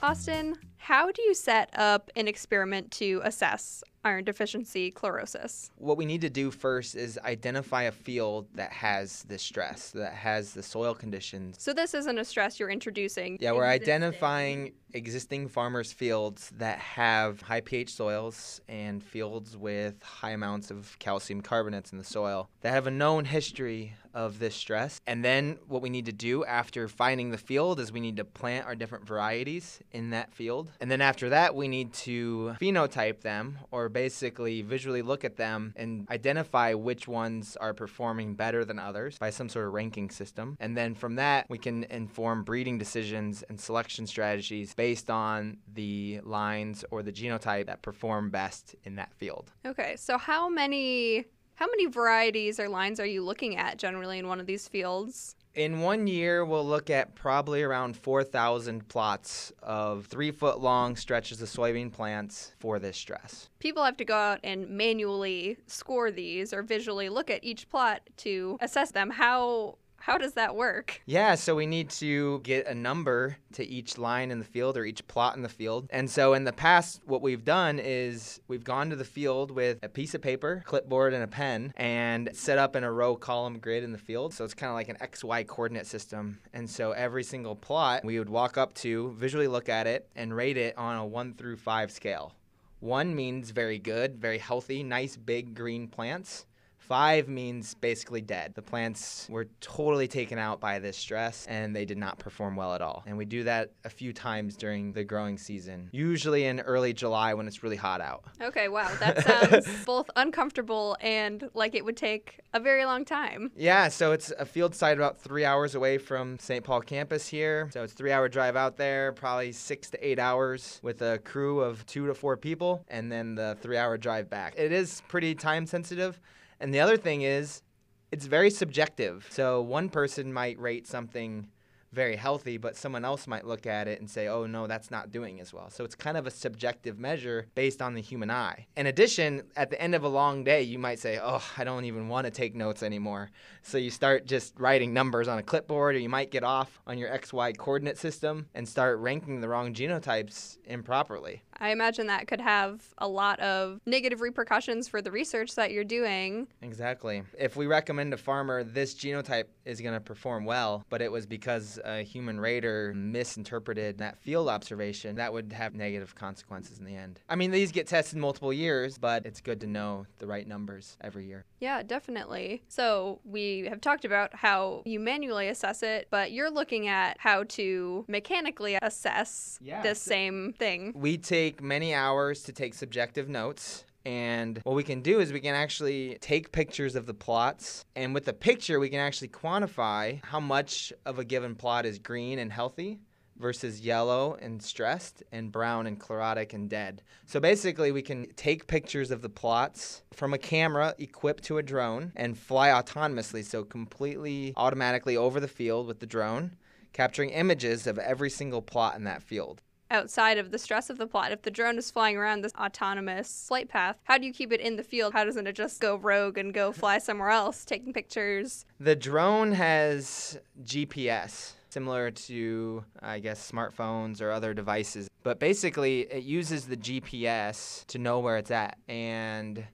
Austin, 0.00 0.54
how 0.76 1.10
do 1.10 1.22
you 1.22 1.34
set 1.34 1.70
up 1.76 2.08
an 2.14 2.28
experiment 2.28 2.92
to 2.92 3.20
assess 3.24 3.82
iron 4.04 4.24
deficiency 4.24 4.90
chlorosis? 4.90 5.70
What 5.76 5.96
we 5.96 6.04
need 6.04 6.20
to 6.22 6.30
do 6.30 6.50
first 6.50 6.94
is 6.94 7.18
identify 7.24 7.84
a 7.84 7.92
field 7.92 8.46
that 8.54 8.72
has 8.72 9.24
this 9.24 9.42
stress, 9.42 9.90
that 9.92 10.12
has 10.12 10.54
the 10.54 10.62
soil 10.62 10.94
conditions. 10.94 11.56
So 11.58 11.72
this 11.72 11.94
isn't 11.94 12.18
a 12.18 12.24
stress 12.24 12.60
you're 12.60 12.70
introducing. 12.70 13.38
Yeah, 13.40 13.52
we're 13.52 13.66
identifying 13.66 14.72
existing 14.92 15.48
farmers' 15.48 15.92
fields 15.92 16.52
that 16.56 16.78
have 16.78 17.40
high 17.42 17.60
pH 17.60 17.92
soils 17.92 18.60
and 18.68 19.02
fields 19.02 19.56
with 19.56 20.00
high 20.02 20.30
amounts 20.30 20.70
of 20.70 20.96
calcium 21.00 21.40
carbonates 21.40 21.92
in 21.92 21.98
the 21.98 22.04
soil 22.04 22.48
that 22.60 22.70
have 22.70 22.86
a 22.86 22.90
known 22.90 23.24
history 23.24 23.94
of 24.14 24.38
this 24.38 24.54
stress. 24.54 25.00
And 25.06 25.24
then 25.24 25.58
what 25.66 25.82
we 25.82 25.90
need 25.90 26.06
to 26.06 26.12
do 26.12 26.44
after 26.44 26.86
finding 26.86 27.30
the 27.30 27.38
field 27.38 27.80
is 27.80 27.90
we 27.90 27.98
need 28.00 28.16
to 28.18 28.24
plant 28.24 28.66
our 28.66 28.76
different 28.76 29.06
varieties 29.06 29.80
in 29.90 30.10
that 30.10 30.32
field. 30.32 30.70
And 30.80 30.88
then 30.88 31.00
after 31.00 31.30
that, 31.30 31.56
we 31.56 31.66
need 31.66 31.92
to 31.94 32.54
phenotype 32.60 33.22
them 33.22 33.58
or 33.72 33.88
basically 33.94 34.60
visually 34.60 35.00
look 35.00 35.24
at 35.24 35.36
them 35.36 35.72
and 35.76 36.06
identify 36.10 36.74
which 36.74 37.08
ones 37.08 37.56
are 37.56 37.72
performing 37.72 38.34
better 38.34 38.62
than 38.66 38.78
others 38.78 39.16
by 39.16 39.30
some 39.30 39.48
sort 39.48 39.66
of 39.66 39.72
ranking 39.72 40.10
system. 40.10 40.58
And 40.60 40.76
then 40.76 40.94
from 40.94 41.14
that, 41.14 41.46
we 41.48 41.56
can 41.56 41.84
inform 41.84 42.44
breeding 42.44 42.76
decisions 42.76 43.42
and 43.48 43.58
selection 43.58 44.06
strategies 44.06 44.74
based 44.74 45.08
on 45.08 45.56
the 45.72 46.20
lines 46.24 46.84
or 46.90 47.02
the 47.02 47.12
genotype 47.12 47.66
that 47.66 47.80
perform 47.80 48.28
best 48.28 48.74
in 48.84 48.96
that 48.96 49.14
field. 49.14 49.52
Okay, 49.64 49.96
so 49.96 50.18
how 50.18 50.50
many 50.50 51.24
how 51.54 51.66
many 51.66 51.86
varieties 51.86 52.58
or 52.58 52.68
lines 52.68 52.98
are 52.98 53.06
you 53.06 53.22
looking 53.22 53.56
at 53.56 53.78
generally 53.78 54.18
in 54.18 54.26
one 54.26 54.40
of 54.40 54.46
these 54.46 54.66
fields? 54.66 55.36
In 55.54 55.80
one 55.80 56.08
year, 56.08 56.44
we'll 56.44 56.66
look 56.66 56.90
at 56.90 57.14
probably 57.14 57.62
around 57.62 57.96
4,000 57.96 58.88
plots 58.88 59.52
of 59.62 60.06
three 60.06 60.32
foot 60.32 60.58
long 60.58 60.96
stretches 60.96 61.40
of 61.40 61.48
soybean 61.48 61.92
plants 61.92 62.52
for 62.58 62.80
this 62.80 62.96
stress. 62.96 63.48
People 63.60 63.84
have 63.84 63.96
to 63.98 64.04
go 64.04 64.16
out 64.16 64.40
and 64.42 64.68
manually 64.68 65.56
score 65.68 66.10
these 66.10 66.52
or 66.52 66.62
visually 66.62 67.08
look 67.08 67.30
at 67.30 67.44
each 67.44 67.68
plot 67.68 68.02
to 68.18 68.58
assess 68.60 68.90
them. 68.90 69.10
How 69.10 69.78
how 70.04 70.18
does 70.18 70.34
that 70.34 70.54
work? 70.54 71.00
Yeah, 71.06 71.34
so 71.34 71.54
we 71.54 71.64
need 71.64 71.88
to 71.90 72.40
get 72.40 72.66
a 72.66 72.74
number 72.74 73.38
to 73.54 73.64
each 73.66 73.96
line 73.96 74.30
in 74.30 74.38
the 74.38 74.44
field 74.44 74.76
or 74.76 74.84
each 74.84 75.06
plot 75.08 75.34
in 75.34 75.40
the 75.40 75.48
field. 75.48 75.86
And 75.88 76.10
so 76.10 76.34
in 76.34 76.44
the 76.44 76.52
past, 76.52 77.00
what 77.06 77.22
we've 77.22 77.42
done 77.42 77.78
is 77.78 78.38
we've 78.46 78.64
gone 78.64 78.90
to 78.90 78.96
the 78.96 79.04
field 79.04 79.50
with 79.50 79.78
a 79.82 79.88
piece 79.88 80.14
of 80.14 80.20
paper, 80.20 80.62
clipboard, 80.66 81.14
and 81.14 81.24
a 81.24 81.26
pen 81.26 81.72
and 81.78 82.28
set 82.34 82.58
up 82.58 82.76
in 82.76 82.84
a 82.84 82.92
row 82.92 83.16
column 83.16 83.58
grid 83.58 83.82
in 83.82 83.92
the 83.92 83.98
field. 83.98 84.34
So 84.34 84.44
it's 84.44 84.52
kind 84.52 84.68
of 84.68 84.74
like 84.74 84.90
an 84.90 84.98
XY 85.00 85.46
coordinate 85.46 85.86
system. 85.86 86.38
And 86.52 86.68
so 86.68 86.92
every 86.92 87.24
single 87.24 87.56
plot 87.56 88.04
we 88.04 88.18
would 88.18 88.28
walk 88.28 88.58
up 88.58 88.74
to, 88.74 89.14
visually 89.16 89.48
look 89.48 89.70
at 89.70 89.86
it, 89.86 90.06
and 90.16 90.36
rate 90.36 90.58
it 90.58 90.76
on 90.76 90.96
a 90.98 91.06
one 91.06 91.32
through 91.32 91.56
five 91.56 91.90
scale. 91.90 92.34
One 92.80 93.14
means 93.14 93.52
very 93.52 93.78
good, 93.78 94.18
very 94.18 94.36
healthy, 94.36 94.82
nice 94.82 95.16
big 95.16 95.54
green 95.54 95.88
plants. 95.88 96.44
Five 96.86 97.28
means 97.28 97.72
basically 97.72 98.20
dead. 98.20 98.54
The 98.54 98.60
plants 98.60 99.26
were 99.30 99.46
totally 99.62 100.06
taken 100.06 100.38
out 100.38 100.60
by 100.60 100.78
this 100.78 100.98
stress 100.98 101.46
and 101.46 101.74
they 101.74 101.86
did 101.86 101.96
not 101.96 102.18
perform 102.18 102.56
well 102.56 102.74
at 102.74 102.82
all. 102.82 103.02
And 103.06 103.16
we 103.16 103.24
do 103.24 103.42
that 103.44 103.70
a 103.84 103.88
few 103.88 104.12
times 104.12 104.54
during 104.54 104.92
the 104.92 105.02
growing 105.02 105.38
season, 105.38 105.88
usually 105.92 106.44
in 106.44 106.60
early 106.60 106.92
July 106.92 107.32
when 107.32 107.48
it's 107.48 107.62
really 107.62 107.76
hot 107.76 108.02
out. 108.02 108.24
Okay, 108.38 108.68
wow. 108.68 108.90
That 109.00 109.24
sounds 109.50 109.84
both 109.86 110.10
uncomfortable 110.16 110.98
and 111.00 111.48
like 111.54 111.74
it 111.74 111.86
would 111.86 111.96
take 111.96 112.40
a 112.52 112.60
very 112.60 112.84
long 112.84 113.06
time. 113.06 113.50
Yeah, 113.56 113.88
so 113.88 114.12
it's 114.12 114.30
a 114.38 114.44
field 114.44 114.74
site 114.74 114.98
about 114.98 115.18
three 115.18 115.46
hours 115.46 115.74
away 115.74 115.96
from 115.96 116.38
St. 116.38 116.62
Paul 116.62 116.82
campus 116.82 117.26
here. 117.26 117.70
So 117.72 117.82
it's 117.82 117.94
three 117.94 118.12
hour 118.12 118.28
drive 118.28 118.56
out 118.56 118.76
there, 118.76 119.12
probably 119.12 119.52
six 119.52 119.88
to 119.90 120.06
eight 120.06 120.18
hours 120.18 120.80
with 120.82 121.00
a 121.00 121.18
crew 121.20 121.60
of 121.60 121.86
two 121.86 122.06
to 122.08 122.14
four 122.14 122.36
people, 122.36 122.84
and 122.88 123.10
then 123.10 123.34
the 123.36 123.56
three 123.62 123.78
hour 123.78 123.96
drive 123.96 124.28
back. 124.28 124.52
It 124.58 124.70
is 124.70 125.02
pretty 125.08 125.34
time 125.34 125.64
sensitive. 125.64 126.20
And 126.60 126.72
the 126.72 126.80
other 126.80 126.96
thing 126.96 127.22
is, 127.22 127.62
it's 128.10 128.26
very 128.26 128.50
subjective. 128.50 129.26
So 129.30 129.60
one 129.60 129.88
person 129.88 130.32
might 130.32 130.58
rate 130.58 130.86
something 130.86 131.48
very 131.94 132.16
healthy, 132.16 132.58
but 132.58 132.76
someone 132.76 133.04
else 133.04 133.26
might 133.26 133.46
look 133.46 133.66
at 133.66 133.88
it 133.88 134.00
and 134.00 134.10
say, 134.10 134.26
oh, 134.28 134.46
no, 134.46 134.66
that's 134.66 134.90
not 134.90 135.10
doing 135.10 135.40
as 135.40 135.52
well. 135.52 135.70
So 135.70 135.84
it's 135.84 135.94
kind 135.94 136.16
of 136.16 136.26
a 136.26 136.30
subjective 136.30 136.98
measure 136.98 137.46
based 137.54 137.80
on 137.80 137.94
the 137.94 138.00
human 138.00 138.30
eye. 138.30 138.66
In 138.76 138.86
addition, 138.86 139.42
at 139.56 139.70
the 139.70 139.80
end 139.80 139.94
of 139.94 140.02
a 140.02 140.08
long 140.08 140.44
day, 140.44 140.62
you 140.62 140.78
might 140.78 140.98
say, 140.98 141.18
oh, 141.22 141.42
I 141.56 141.64
don't 141.64 141.84
even 141.84 142.08
want 142.08 142.26
to 142.26 142.30
take 142.30 142.54
notes 142.54 142.82
anymore. 142.82 143.30
So 143.62 143.78
you 143.78 143.90
start 143.90 144.26
just 144.26 144.58
writing 144.58 144.92
numbers 144.92 145.28
on 145.28 145.38
a 145.38 145.42
clipboard, 145.42 145.94
or 145.94 145.98
you 145.98 146.08
might 146.08 146.30
get 146.30 146.42
off 146.42 146.80
on 146.86 146.98
your 146.98 147.10
XY 147.10 147.56
coordinate 147.56 147.96
system 147.96 148.48
and 148.54 148.68
start 148.68 148.98
ranking 148.98 149.40
the 149.40 149.48
wrong 149.48 149.72
genotypes 149.72 150.58
improperly. 150.66 151.42
I 151.58 151.70
imagine 151.70 152.06
that 152.08 152.26
could 152.26 152.40
have 152.40 152.82
a 152.98 153.08
lot 153.08 153.40
of 153.40 153.80
negative 153.86 154.20
repercussions 154.20 154.88
for 154.88 155.02
the 155.02 155.10
research 155.10 155.54
that 155.54 155.72
you're 155.72 155.84
doing. 155.84 156.48
Exactly. 156.62 157.22
If 157.38 157.56
we 157.56 157.66
recommend 157.66 158.12
a 158.14 158.16
farmer 158.16 158.64
this 158.64 158.94
genotype 158.94 159.44
is 159.64 159.80
going 159.80 159.94
to 159.94 160.00
perform 160.00 160.44
well, 160.44 160.84
but 160.88 161.00
it 161.02 161.10
was 161.10 161.26
because 161.26 161.78
a 161.84 162.02
human 162.02 162.40
raider 162.40 162.92
misinterpreted 162.94 163.98
that 163.98 164.18
field 164.18 164.48
observation, 164.48 165.16
that 165.16 165.32
would 165.32 165.52
have 165.52 165.74
negative 165.74 166.14
consequences 166.14 166.78
in 166.78 166.84
the 166.84 166.94
end. 166.94 167.20
I 167.28 167.36
mean, 167.36 167.50
these 167.50 167.72
get 167.72 167.86
tested 167.86 168.18
multiple 168.18 168.52
years, 168.52 168.98
but 168.98 169.26
it's 169.26 169.40
good 169.40 169.60
to 169.60 169.66
know 169.66 170.06
the 170.18 170.26
right 170.26 170.46
numbers 170.46 170.96
every 171.00 171.26
year. 171.26 171.44
Yeah, 171.60 171.82
definitely. 171.82 172.62
So 172.68 173.20
we 173.24 173.66
have 173.68 173.80
talked 173.80 174.04
about 174.04 174.34
how 174.34 174.82
you 174.84 175.00
manually 175.00 175.48
assess 175.48 175.82
it, 175.82 176.08
but 176.10 176.32
you're 176.32 176.50
looking 176.50 176.88
at 176.88 177.16
how 177.18 177.44
to 177.44 178.04
mechanically 178.08 178.76
assess 178.82 179.58
Yeah, 179.62 179.82
this 179.82 180.00
same 180.00 180.54
thing. 180.58 180.92
We 180.94 181.16
take 181.16 181.43
many 181.60 181.94
hours 181.94 182.42
to 182.44 182.52
take 182.52 182.74
subjective 182.74 183.28
notes. 183.28 183.84
And 184.06 184.60
what 184.64 184.76
we 184.76 184.82
can 184.82 185.00
do 185.00 185.20
is 185.20 185.32
we 185.32 185.40
can 185.40 185.54
actually 185.54 186.18
take 186.20 186.52
pictures 186.52 186.94
of 186.94 187.06
the 187.06 187.14
plots. 187.14 187.84
And 187.96 188.12
with 188.12 188.26
the 188.26 188.32
picture, 188.32 188.78
we 188.78 188.90
can 188.90 189.00
actually 189.00 189.28
quantify 189.28 190.22
how 190.24 190.40
much 190.40 190.92
of 191.06 191.18
a 191.18 191.24
given 191.24 191.54
plot 191.54 191.86
is 191.86 191.98
green 191.98 192.38
and 192.38 192.52
healthy 192.52 193.00
versus 193.38 193.80
yellow 193.80 194.36
and 194.40 194.62
stressed 194.62 195.22
and 195.32 195.50
brown 195.50 195.86
and 195.86 195.98
chlorotic 195.98 196.52
and 196.52 196.68
dead. 196.68 197.02
So 197.26 197.40
basically, 197.40 197.92
we 197.92 198.02
can 198.02 198.26
take 198.36 198.66
pictures 198.66 199.10
of 199.10 199.22
the 199.22 199.28
plots 199.28 200.02
from 200.12 200.34
a 200.34 200.38
camera 200.38 200.94
equipped 200.98 201.44
to 201.44 201.58
a 201.58 201.62
drone 201.62 202.12
and 202.16 202.38
fly 202.38 202.68
autonomously, 202.68 203.44
so 203.44 203.64
completely 203.64 204.52
automatically 204.56 205.16
over 205.16 205.40
the 205.40 205.48
field 205.48 205.86
with 205.86 206.00
the 206.00 206.06
drone, 206.06 206.56
capturing 206.92 207.30
images 207.30 207.86
of 207.86 207.98
every 207.98 208.30
single 208.30 208.62
plot 208.62 208.96
in 208.96 209.04
that 209.04 209.22
field. 209.22 209.62
Outside 209.94 210.36
of 210.38 210.50
the 210.50 210.58
stress 210.58 210.90
of 210.90 210.98
the 210.98 211.06
plot. 211.06 211.32
If 211.32 211.42
the 211.42 211.50
drone 211.50 211.78
is 211.78 211.90
flying 211.90 212.16
around 212.16 212.42
this 212.42 212.52
autonomous 212.54 213.46
flight 213.48 213.68
path, 213.68 213.96
how 214.04 214.18
do 214.18 214.26
you 214.26 214.32
keep 214.32 214.52
it 214.52 214.60
in 214.60 214.76
the 214.76 214.82
field? 214.82 215.12
How 215.12 215.24
doesn't 215.24 215.46
it 215.46 215.54
just 215.54 215.80
go 215.80 215.96
rogue 215.96 216.36
and 216.36 216.52
go 216.52 216.72
fly 216.72 216.98
somewhere 216.98 217.30
else, 217.30 217.64
taking 217.64 217.92
pictures? 217.92 218.66
The 218.80 218.96
drone 218.96 219.52
has 219.52 220.38
GPS, 220.64 221.52
similar 221.70 222.10
to, 222.10 222.84
I 223.00 223.20
guess, 223.20 223.50
smartphones 223.50 224.20
or 224.20 224.32
other 224.32 224.52
devices. 224.52 225.08
But 225.22 225.38
basically, 225.38 226.00
it 226.00 226.24
uses 226.24 226.66
the 226.66 226.76
GPS 226.76 227.86
to 227.86 227.98
know 227.98 228.18
where 228.18 228.36
it's 228.36 228.50
at. 228.50 228.76
And 228.88 229.64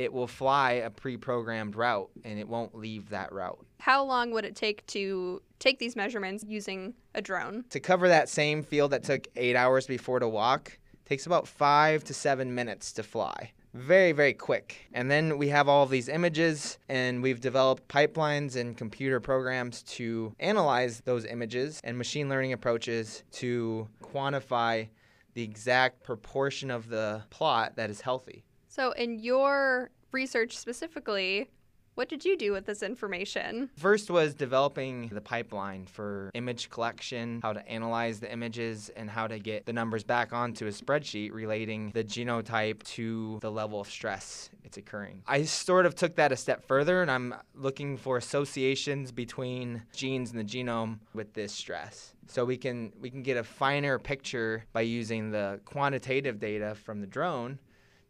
it 0.00 0.14
will 0.14 0.26
fly 0.26 0.72
a 0.72 0.88
pre 0.88 1.18
programmed 1.18 1.76
route 1.76 2.08
and 2.24 2.38
it 2.38 2.48
won't 2.48 2.74
leave 2.74 3.10
that 3.10 3.30
route. 3.32 3.66
How 3.80 4.02
long 4.02 4.30
would 4.30 4.46
it 4.46 4.56
take 4.56 4.86
to 4.88 5.42
take 5.58 5.78
these 5.78 5.94
measurements 5.94 6.42
using 6.48 6.94
a 7.14 7.20
drone? 7.20 7.66
To 7.68 7.80
cover 7.80 8.08
that 8.08 8.30
same 8.30 8.62
field 8.62 8.92
that 8.92 9.04
took 9.04 9.28
eight 9.36 9.56
hours 9.56 9.86
before 9.86 10.18
to 10.18 10.28
walk, 10.28 10.78
takes 11.04 11.26
about 11.26 11.46
five 11.46 12.02
to 12.04 12.14
seven 12.14 12.54
minutes 12.54 12.92
to 12.92 13.02
fly. 13.02 13.52
Very, 13.74 14.12
very 14.12 14.32
quick. 14.32 14.88
And 14.94 15.10
then 15.10 15.36
we 15.36 15.48
have 15.48 15.68
all 15.68 15.84
of 15.84 15.90
these 15.90 16.08
images, 16.08 16.78
and 16.88 17.22
we've 17.22 17.40
developed 17.40 17.86
pipelines 17.86 18.56
and 18.56 18.76
computer 18.76 19.20
programs 19.20 19.82
to 19.82 20.34
analyze 20.40 21.02
those 21.04 21.26
images 21.26 21.80
and 21.84 21.96
machine 21.96 22.28
learning 22.28 22.54
approaches 22.54 23.22
to 23.32 23.86
quantify 24.02 24.88
the 25.34 25.42
exact 25.42 26.02
proportion 26.02 26.70
of 26.70 26.88
the 26.88 27.22
plot 27.30 27.76
that 27.76 27.90
is 27.90 28.00
healthy. 28.00 28.44
So, 28.80 28.92
in 28.92 29.18
your 29.18 29.90
research 30.10 30.56
specifically, 30.56 31.50
what 31.96 32.08
did 32.08 32.24
you 32.24 32.34
do 32.34 32.52
with 32.52 32.64
this 32.64 32.82
information? 32.82 33.68
First 33.76 34.08
was 34.08 34.32
developing 34.32 35.08
the 35.08 35.20
pipeline 35.20 35.84
for 35.84 36.30
image 36.32 36.70
collection, 36.70 37.40
how 37.42 37.52
to 37.52 37.68
analyze 37.68 38.20
the 38.20 38.32
images, 38.32 38.90
and 38.96 39.10
how 39.10 39.26
to 39.26 39.38
get 39.38 39.66
the 39.66 39.74
numbers 39.74 40.02
back 40.02 40.32
onto 40.32 40.66
a 40.66 40.70
spreadsheet 40.70 41.30
relating 41.34 41.90
the 41.90 42.02
genotype 42.02 42.82
to 42.84 43.38
the 43.42 43.50
level 43.50 43.82
of 43.82 43.90
stress 43.90 44.48
it's 44.64 44.78
occurring. 44.78 45.24
I 45.26 45.42
sort 45.42 45.84
of 45.84 45.94
took 45.94 46.14
that 46.14 46.32
a 46.32 46.36
step 46.36 46.64
further 46.64 47.02
and 47.02 47.10
I'm 47.10 47.34
looking 47.54 47.98
for 47.98 48.16
associations 48.16 49.12
between 49.12 49.82
genes 49.92 50.30
in 50.30 50.38
the 50.38 50.44
genome 50.44 51.00
with 51.12 51.34
this 51.34 51.52
stress. 51.52 52.14
So 52.28 52.46
we 52.46 52.56
can 52.56 52.94
we 52.98 53.10
can 53.10 53.22
get 53.22 53.36
a 53.36 53.44
finer 53.44 53.98
picture 53.98 54.64
by 54.72 54.82
using 54.82 55.32
the 55.32 55.60
quantitative 55.66 56.38
data 56.38 56.76
from 56.76 57.02
the 57.02 57.06
drone 57.06 57.58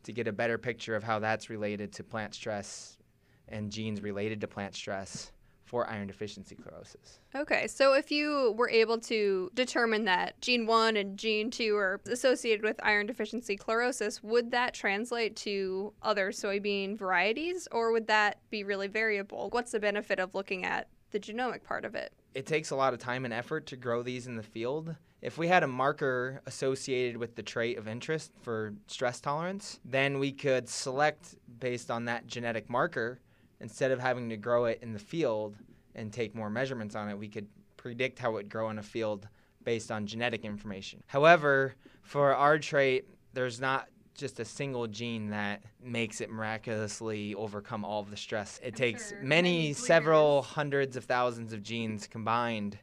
to 0.05 0.13
get 0.13 0.29
a 0.29 0.33
better 0.33 0.59
picture 0.59 0.95
of 0.97 1.03
how 1.03 1.19
that's 1.19 1.51
related 1.51 1.93
to 1.95 2.05
plant 2.05 2.35
stress 2.35 2.99
and 3.49 3.71
genes 3.71 4.03
related 4.03 4.41
to 4.41 4.49
plant 4.49 4.75
stress 4.75 5.33
for 5.71 5.89
iron 5.89 6.09
deficiency 6.09 6.57
chlorosis. 6.57 7.21
Okay, 7.37 7.69
so 7.69 7.93
if 7.93 8.11
you 8.11 8.55
were 8.57 8.69
able 8.69 8.99
to 8.99 9.49
determine 9.55 10.05
that 10.05 10.41
gene 10.41 10.67
1 10.67 10.97
and 10.97 11.17
gene 11.17 11.49
2 11.49 11.77
are 11.77 12.01
associated 12.11 12.65
with 12.65 12.81
iron 12.83 13.07
deficiency 13.07 13.57
chlorosis, 13.57 14.21
would 14.21 14.51
that 14.51 14.75
translate 14.75 15.37
to 15.37 15.93
other 16.03 16.33
soybean 16.33 16.99
varieties 16.99 17.69
or 17.71 17.93
would 17.93 18.09
that 18.09 18.39
be 18.51 18.65
really 18.65 18.89
variable? 18.89 19.49
What's 19.51 19.71
the 19.71 19.79
benefit 19.79 20.19
of 20.19 20.35
looking 20.35 20.65
at 20.65 20.89
the 21.13 21.21
genomic 21.21 21.63
part 21.63 21.85
of 21.85 21.95
it? 21.95 22.13
It 22.35 22.47
takes 22.47 22.71
a 22.71 22.77
lot 22.77 22.93
of 22.93 22.99
time 22.99 23.25
and 23.25 23.33
effort 23.33 23.67
to 23.67 23.77
grow 23.77 24.03
these 24.03 24.27
in 24.27 24.35
the 24.35 24.43
field. 24.43 24.97
If 25.23 25.37
we 25.37 25.49
had 25.49 25.63
a 25.63 25.67
marker 25.67 26.41
associated 26.47 27.17
with 27.17 27.37
the 27.37 27.43
trait 27.43 27.77
of 27.77 27.87
interest 27.87 28.33
for 28.41 28.73
stress 28.87 29.21
tolerance, 29.21 29.79
then 29.85 30.19
we 30.19 30.33
could 30.33 30.69
select 30.69 31.37
based 31.59 31.91
on 31.91 32.07
that 32.07 32.27
genetic 32.27 32.71
marker 32.71 33.21
instead 33.61 33.91
of 33.91 34.01
having 34.01 34.31
to 34.31 34.37
grow 34.37 34.65
it 34.65 34.79
in 34.83 34.93
the 34.93 34.99
field 34.99 35.57
and 35.95 36.13
take 36.13 36.35
more 36.35 36.49
measurements 36.49 36.95
on 36.95 37.09
it, 37.09 37.19
we 37.19 37.29
could 37.29 37.47
predict 37.77 38.19
how 38.19 38.31
it 38.31 38.35
would 38.35 38.49
grow 38.49 38.71
in 38.71 38.79
a 38.79 38.83
field 38.83 39.29
based 39.65 39.91
on 39.91 40.07
genetic 40.07 40.45
information. 40.45 41.03
However, 41.07 41.75
for 42.03 42.35
our 42.35 42.59
trait, 42.59 43.05
there's 43.35 43.61
not 43.61 43.89
just 44.15 44.41
a 44.41 44.45
single 44.45 44.87
gene 44.87 45.31
that 45.31 45.63
makes 45.83 46.21
it 46.21 46.31
miraculously 46.31 47.35
overcome 47.35 47.85
all 47.85 48.01
of 48.01 48.11
the 48.11 48.17
stress. 48.17 48.61
It 48.63 48.75
takes 48.77 49.11
sure. 49.11 49.19
many, 49.23 49.59
Many 49.59 49.73
several 49.75 50.43
hundreds 50.43 50.97
of 50.97 51.05
thousands 51.05 51.53
of 51.53 51.63
genes 51.63 52.07
combined 52.07 52.79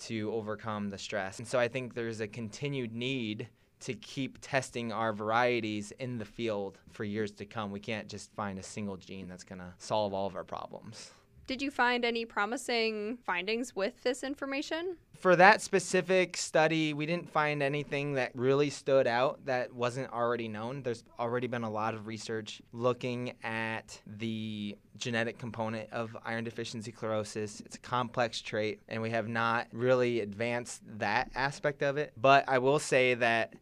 to 0.00 0.32
overcome 0.32 0.90
the 0.90 0.98
stress. 0.98 1.38
And 1.38 1.46
so 1.46 1.58
I 1.58 1.68
think 1.68 1.94
there's 1.94 2.20
a 2.20 2.28
continued 2.28 2.92
need 2.92 3.48
to 3.80 3.94
keep 3.94 4.38
testing 4.40 4.92
our 4.92 5.12
varieties 5.12 5.92
in 5.98 6.18
the 6.18 6.24
field 6.24 6.78
for 6.90 7.04
years 7.04 7.32
to 7.32 7.44
come. 7.44 7.70
We 7.70 7.80
can't 7.80 8.08
just 8.08 8.32
find 8.34 8.58
a 8.58 8.62
single 8.62 8.96
gene 8.96 9.28
that's 9.28 9.44
going 9.44 9.58
to 9.58 9.74
solve 9.78 10.14
all 10.14 10.26
of 10.26 10.36
our 10.36 10.44
problems. 10.44 11.10
Did 11.46 11.60
you 11.60 11.70
find 11.70 12.06
any 12.06 12.24
promising 12.24 13.18
findings 13.26 13.76
with 13.76 14.02
this 14.02 14.24
information? 14.24 14.96
For 15.14 15.36
that 15.36 15.60
specific 15.60 16.38
study, 16.38 16.94
we 16.94 17.04
didn't 17.04 17.30
find 17.30 17.62
anything 17.62 18.14
that 18.14 18.32
really 18.34 18.70
stood 18.70 19.06
out 19.06 19.44
that 19.44 19.72
wasn't 19.72 20.10
already 20.10 20.48
known. 20.48 20.82
There's 20.82 21.04
already 21.18 21.46
been 21.46 21.62
a 21.62 21.70
lot 21.70 21.92
of 21.92 22.06
research 22.06 22.62
looking 22.72 23.34
at 23.42 24.00
the 24.06 24.76
genetic 24.96 25.38
component 25.38 25.92
of 25.92 26.16
iron 26.24 26.44
deficiency 26.44 26.92
chlorosis. 26.92 27.60
It's 27.64 27.76
a 27.76 27.80
complex 27.80 28.40
trait, 28.40 28.80
and 28.88 29.02
we 29.02 29.10
have 29.10 29.28
not 29.28 29.66
really 29.72 30.20
advanced 30.20 30.82
that 30.98 31.30
aspect 31.34 31.82
of 31.82 31.98
it. 31.98 32.14
But 32.16 32.44
I 32.48 32.58
will 32.58 32.78
say 32.78 33.14
that 33.14 33.54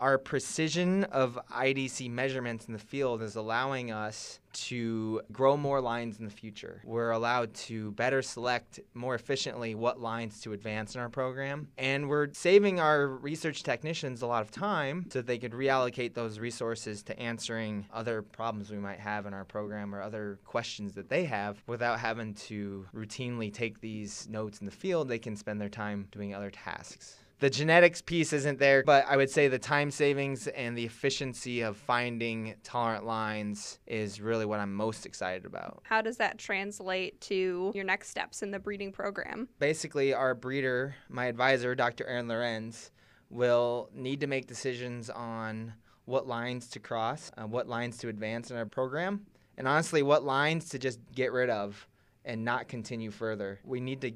Our 0.00 0.16
precision 0.16 1.04
of 1.04 1.38
IDC 1.52 2.10
measurements 2.10 2.64
in 2.64 2.72
the 2.72 2.78
field 2.78 3.20
is 3.20 3.36
allowing 3.36 3.90
us 3.90 4.40
to 4.52 5.20
grow 5.30 5.58
more 5.58 5.82
lines 5.82 6.18
in 6.18 6.24
the 6.24 6.30
future. 6.30 6.80
We're 6.86 7.10
allowed 7.10 7.52
to 7.66 7.92
better 7.92 8.22
select 8.22 8.80
more 8.94 9.14
efficiently 9.14 9.74
what 9.74 10.00
lines 10.00 10.40
to 10.40 10.54
advance 10.54 10.94
in 10.94 11.02
our 11.02 11.10
program. 11.10 11.68
And 11.76 12.08
we're 12.08 12.32
saving 12.32 12.80
our 12.80 13.08
research 13.08 13.62
technicians 13.62 14.22
a 14.22 14.26
lot 14.26 14.40
of 14.40 14.50
time 14.50 15.04
so 15.12 15.18
that 15.18 15.26
they 15.26 15.36
could 15.36 15.52
reallocate 15.52 16.14
those 16.14 16.38
resources 16.38 17.02
to 17.02 17.18
answering 17.20 17.86
other 17.92 18.22
problems 18.22 18.70
we 18.70 18.78
might 18.78 19.00
have 19.00 19.26
in 19.26 19.34
our 19.34 19.44
program 19.44 19.94
or 19.94 20.00
other 20.00 20.38
questions 20.46 20.94
that 20.94 21.10
they 21.10 21.24
have 21.24 21.62
without 21.66 22.00
having 22.00 22.32
to 22.34 22.86
routinely 22.94 23.52
take 23.52 23.82
these 23.82 24.26
notes 24.30 24.60
in 24.60 24.64
the 24.64 24.72
field. 24.72 25.08
They 25.08 25.18
can 25.18 25.36
spend 25.36 25.60
their 25.60 25.68
time 25.68 26.08
doing 26.10 26.34
other 26.34 26.50
tasks 26.50 27.16
the 27.40 27.50
genetics 27.50 28.02
piece 28.02 28.32
isn't 28.34 28.58
there, 28.58 28.82
but 28.84 29.06
I 29.08 29.16
would 29.16 29.30
say 29.30 29.48
the 29.48 29.58
time 29.58 29.90
savings 29.90 30.46
and 30.46 30.76
the 30.76 30.84
efficiency 30.84 31.62
of 31.62 31.76
finding 31.76 32.54
tolerant 32.62 33.06
lines 33.06 33.78
is 33.86 34.20
really 34.20 34.44
what 34.44 34.60
I'm 34.60 34.74
most 34.74 35.06
excited 35.06 35.46
about. 35.46 35.82
How 35.84 36.02
does 36.02 36.18
that 36.18 36.38
translate 36.38 37.20
to 37.22 37.72
your 37.74 37.84
next 37.84 38.10
steps 38.10 38.42
in 38.42 38.50
the 38.50 38.58
breeding 38.58 38.92
program? 38.92 39.48
Basically, 39.58 40.12
our 40.12 40.34
breeder, 40.34 40.94
my 41.08 41.26
advisor, 41.26 41.74
Dr. 41.74 42.06
Aaron 42.06 42.28
Lorenz, 42.28 42.90
will 43.30 43.88
need 43.94 44.20
to 44.20 44.26
make 44.26 44.46
decisions 44.46 45.08
on 45.08 45.72
what 46.04 46.26
lines 46.26 46.68
to 46.68 46.78
cross, 46.78 47.30
uh, 47.38 47.44
what 47.44 47.68
lines 47.68 47.96
to 47.98 48.08
advance 48.08 48.50
in 48.50 48.56
our 48.56 48.66
program, 48.66 49.24
and 49.56 49.66
honestly, 49.66 50.02
what 50.02 50.24
lines 50.24 50.68
to 50.70 50.78
just 50.78 50.98
get 51.14 51.32
rid 51.32 51.48
of 51.48 51.88
and 52.24 52.44
not 52.44 52.68
continue 52.68 53.10
further. 53.10 53.60
We 53.64 53.80
need 53.80 54.02
to 54.02 54.12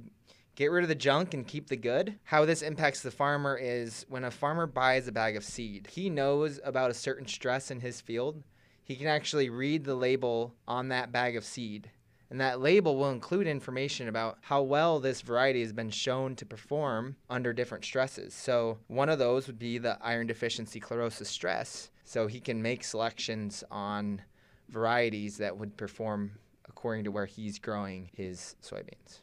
get 0.55 0.71
rid 0.71 0.83
of 0.83 0.89
the 0.89 0.95
junk 0.95 1.35
and 1.35 1.47
keep 1.47 1.69
the 1.69 1.77
good. 1.77 2.19
How 2.25 2.45
this 2.45 2.63
impacts 2.63 3.03
the 3.03 3.11
farmer 3.11 3.59
is 3.61 4.07
when 4.09 4.25
a 4.25 4.31
farmer 4.31 4.67
buys 4.67 5.09
a 5.09 5.13
bag 5.13 5.37
of 5.37 5.45
seed, 5.45 5.89
he 5.91 6.11
knows 6.11 6.61
about 6.65 6.91
a 6.91 6.95
certain 6.95 7.27
stress 7.27 7.71
in 7.71 7.81
his 7.81 8.01
field. 8.01 8.43
He 8.85 8.97
can 8.97 9.07
actually 9.07 9.49
read 9.49 9.85
the 9.85 9.95
label 9.95 10.55
on 10.69 10.89
that 10.89 11.11
bag 11.11 11.37
of 11.37 11.45
seed. 11.45 11.91
And 12.31 12.41
that 12.41 12.61
label 12.61 12.97
will 12.97 13.11
include 13.11 13.47
information 13.47 14.09
about 14.09 14.39
how 14.41 14.63
well 14.63 14.99
this 14.99 15.21
variety 15.21 15.61
has 15.61 15.73
been 15.73 15.91
shown 15.91 16.35
to 16.37 16.47
perform 16.47 17.17
under 17.31 17.53
different 17.53 17.85
stresses. 17.85 18.35
So, 18.35 18.79
one 18.89 19.09
of 19.09 19.19
those 19.19 19.47
would 19.47 19.59
be 19.59 19.79
the 19.79 19.99
iron 20.03 20.27
deficiency 20.27 20.81
chlorosis 20.81 21.27
stress. 21.27 21.91
So, 22.03 22.27
he 22.27 22.41
can 22.41 22.61
make 22.61 22.83
selections 22.83 23.63
on 23.71 24.23
varieties 24.69 25.37
that 25.39 25.57
would 25.57 25.77
perform 25.77 26.33
according 26.69 27.05
to 27.05 27.13
where 27.13 27.27
he's 27.27 27.59
growing 27.59 28.11
his 28.15 28.57
soybeans. 28.63 29.21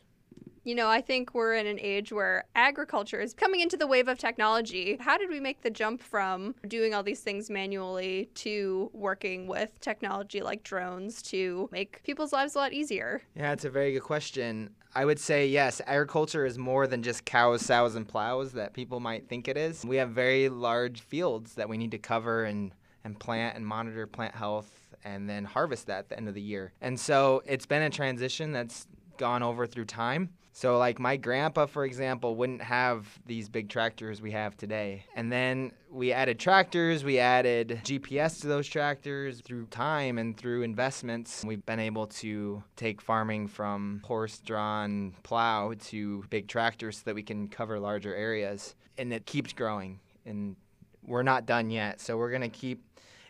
You 0.63 0.75
know, 0.75 0.89
I 0.89 1.01
think 1.01 1.33
we're 1.33 1.55
in 1.55 1.65
an 1.65 1.79
age 1.79 2.11
where 2.11 2.45
agriculture 2.53 3.19
is 3.19 3.33
coming 3.33 3.61
into 3.61 3.77
the 3.77 3.87
wave 3.87 4.07
of 4.07 4.19
technology. 4.19 4.95
How 4.99 5.17
did 5.17 5.31
we 5.31 5.39
make 5.39 5.63
the 5.63 5.71
jump 5.71 6.03
from 6.03 6.53
doing 6.67 6.93
all 6.93 7.01
these 7.01 7.21
things 7.21 7.49
manually 7.49 8.29
to 8.35 8.91
working 8.93 9.47
with 9.47 9.79
technology 9.79 10.41
like 10.41 10.63
drones 10.63 11.23
to 11.23 11.67
make 11.71 12.03
people's 12.03 12.31
lives 12.31 12.53
a 12.53 12.59
lot 12.59 12.73
easier? 12.73 13.23
Yeah, 13.35 13.53
it's 13.53 13.65
a 13.65 13.71
very 13.71 13.93
good 13.93 14.03
question. 14.03 14.69
I 14.93 15.05
would 15.05 15.19
say 15.19 15.47
yes, 15.47 15.81
agriculture 15.87 16.45
is 16.45 16.59
more 16.59 16.85
than 16.85 17.01
just 17.01 17.25
cows, 17.25 17.65
sows, 17.65 17.95
and 17.95 18.07
plows 18.07 18.51
that 18.51 18.73
people 18.73 18.99
might 18.99 19.27
think 19.27 19.47
it 19.47 19.57
is. 19.57 19.83
We 19.83 19.95
have 19.95 20.11
very 20.11 20.47
large 20.47 21.01
fields 21.01 21.55
that 21.55 21.69
we 21.69 21.77
need 21.77 21.91
to 21.91 21.97
cover 21.97 22.43
and, 22.43 22.71
and 23.03 23.19
plant 23.19 23.55
and 23.55 23.65
monitor 23.65 24.05
plant 24.05 24.35
health 24.35 24.69
and 25.03 25.27
then 25.27 25.45
harvest 25.45 25.87
that 25.87 25.99
at 25.99 26.09
the 26.09 26.17
end 26.17 26.27
of 26.27 26.35
the 26.35 26.41
year. 26.41 26.73
And 26.81 26.99
so 26.99 27.41
it's 27.47 27.65
been 27.65 27.81
a 27.81 27.89
transition 27.89 28.51
that's 28.51 28.85
gone 29.17 29.41
over 29.41 29.65
through 29.65 29.85
time. 29.85 30.29
So, 30.53 30.77
like 30.77 30.99
my 30.99 31.15
grandpa, 31.15 31.65
for 31.65 31.85
example, 31.85 32.35
wouldn't 32.35 32.61
have 32.61 33.07
these 33.25 33.47
big 33.47 33.69
tractors 33.69 34.21
we 34.21 34.31
have 34.31 34.57
today. 34.57 35.05
And 35.15 35.31
then 35.31 35.71
we 35.89 36.11
added 36.11 36.39
tractors, 36.39 37.03
we 37.03 37.19
added 37.19 37.81
GPS 37.85 38.41
to 38.41 38.47
those 38.47 38.67
tractors 38.67 39.39
through 39.39 39.67
time 39.67 40.17
and 40.17 40.35
through 40.35 40.63
investments. 40.63 41.43
We've 41.45 41.65
been 41.65 41.79
able 41.79 42.07
to 42.07 42.63
take 42.75 43.01
farming 43.01 43.47
from 43.47 44.01
horse 44.03 44.39
drawn 44.39 45.13
plow 45.23 45.73
to 45.85 46.23
big 46.29 46.47
tractors 46.47 46.97
so 46.97 47.03
that 47.05 47.15
we 47.15 47.23
can 47.23 47.47
cover 47.47 47.79
larger 47.79 48.13
areas. 48.13 48.75
And 48.97 49.13
it 49.13 49.25
keeps 49.25 49.53
growing. 49.53 49.99
And 50.25 50.57
we're 51.05 51.23
not 51.23 51.45
done 51.45 51.69
yet. 51.69 52.01
So, 52.01 52.17
we're 52.17 52.29
going 52.29 52.41
to 52.41 52.49
keep 52.49 52.83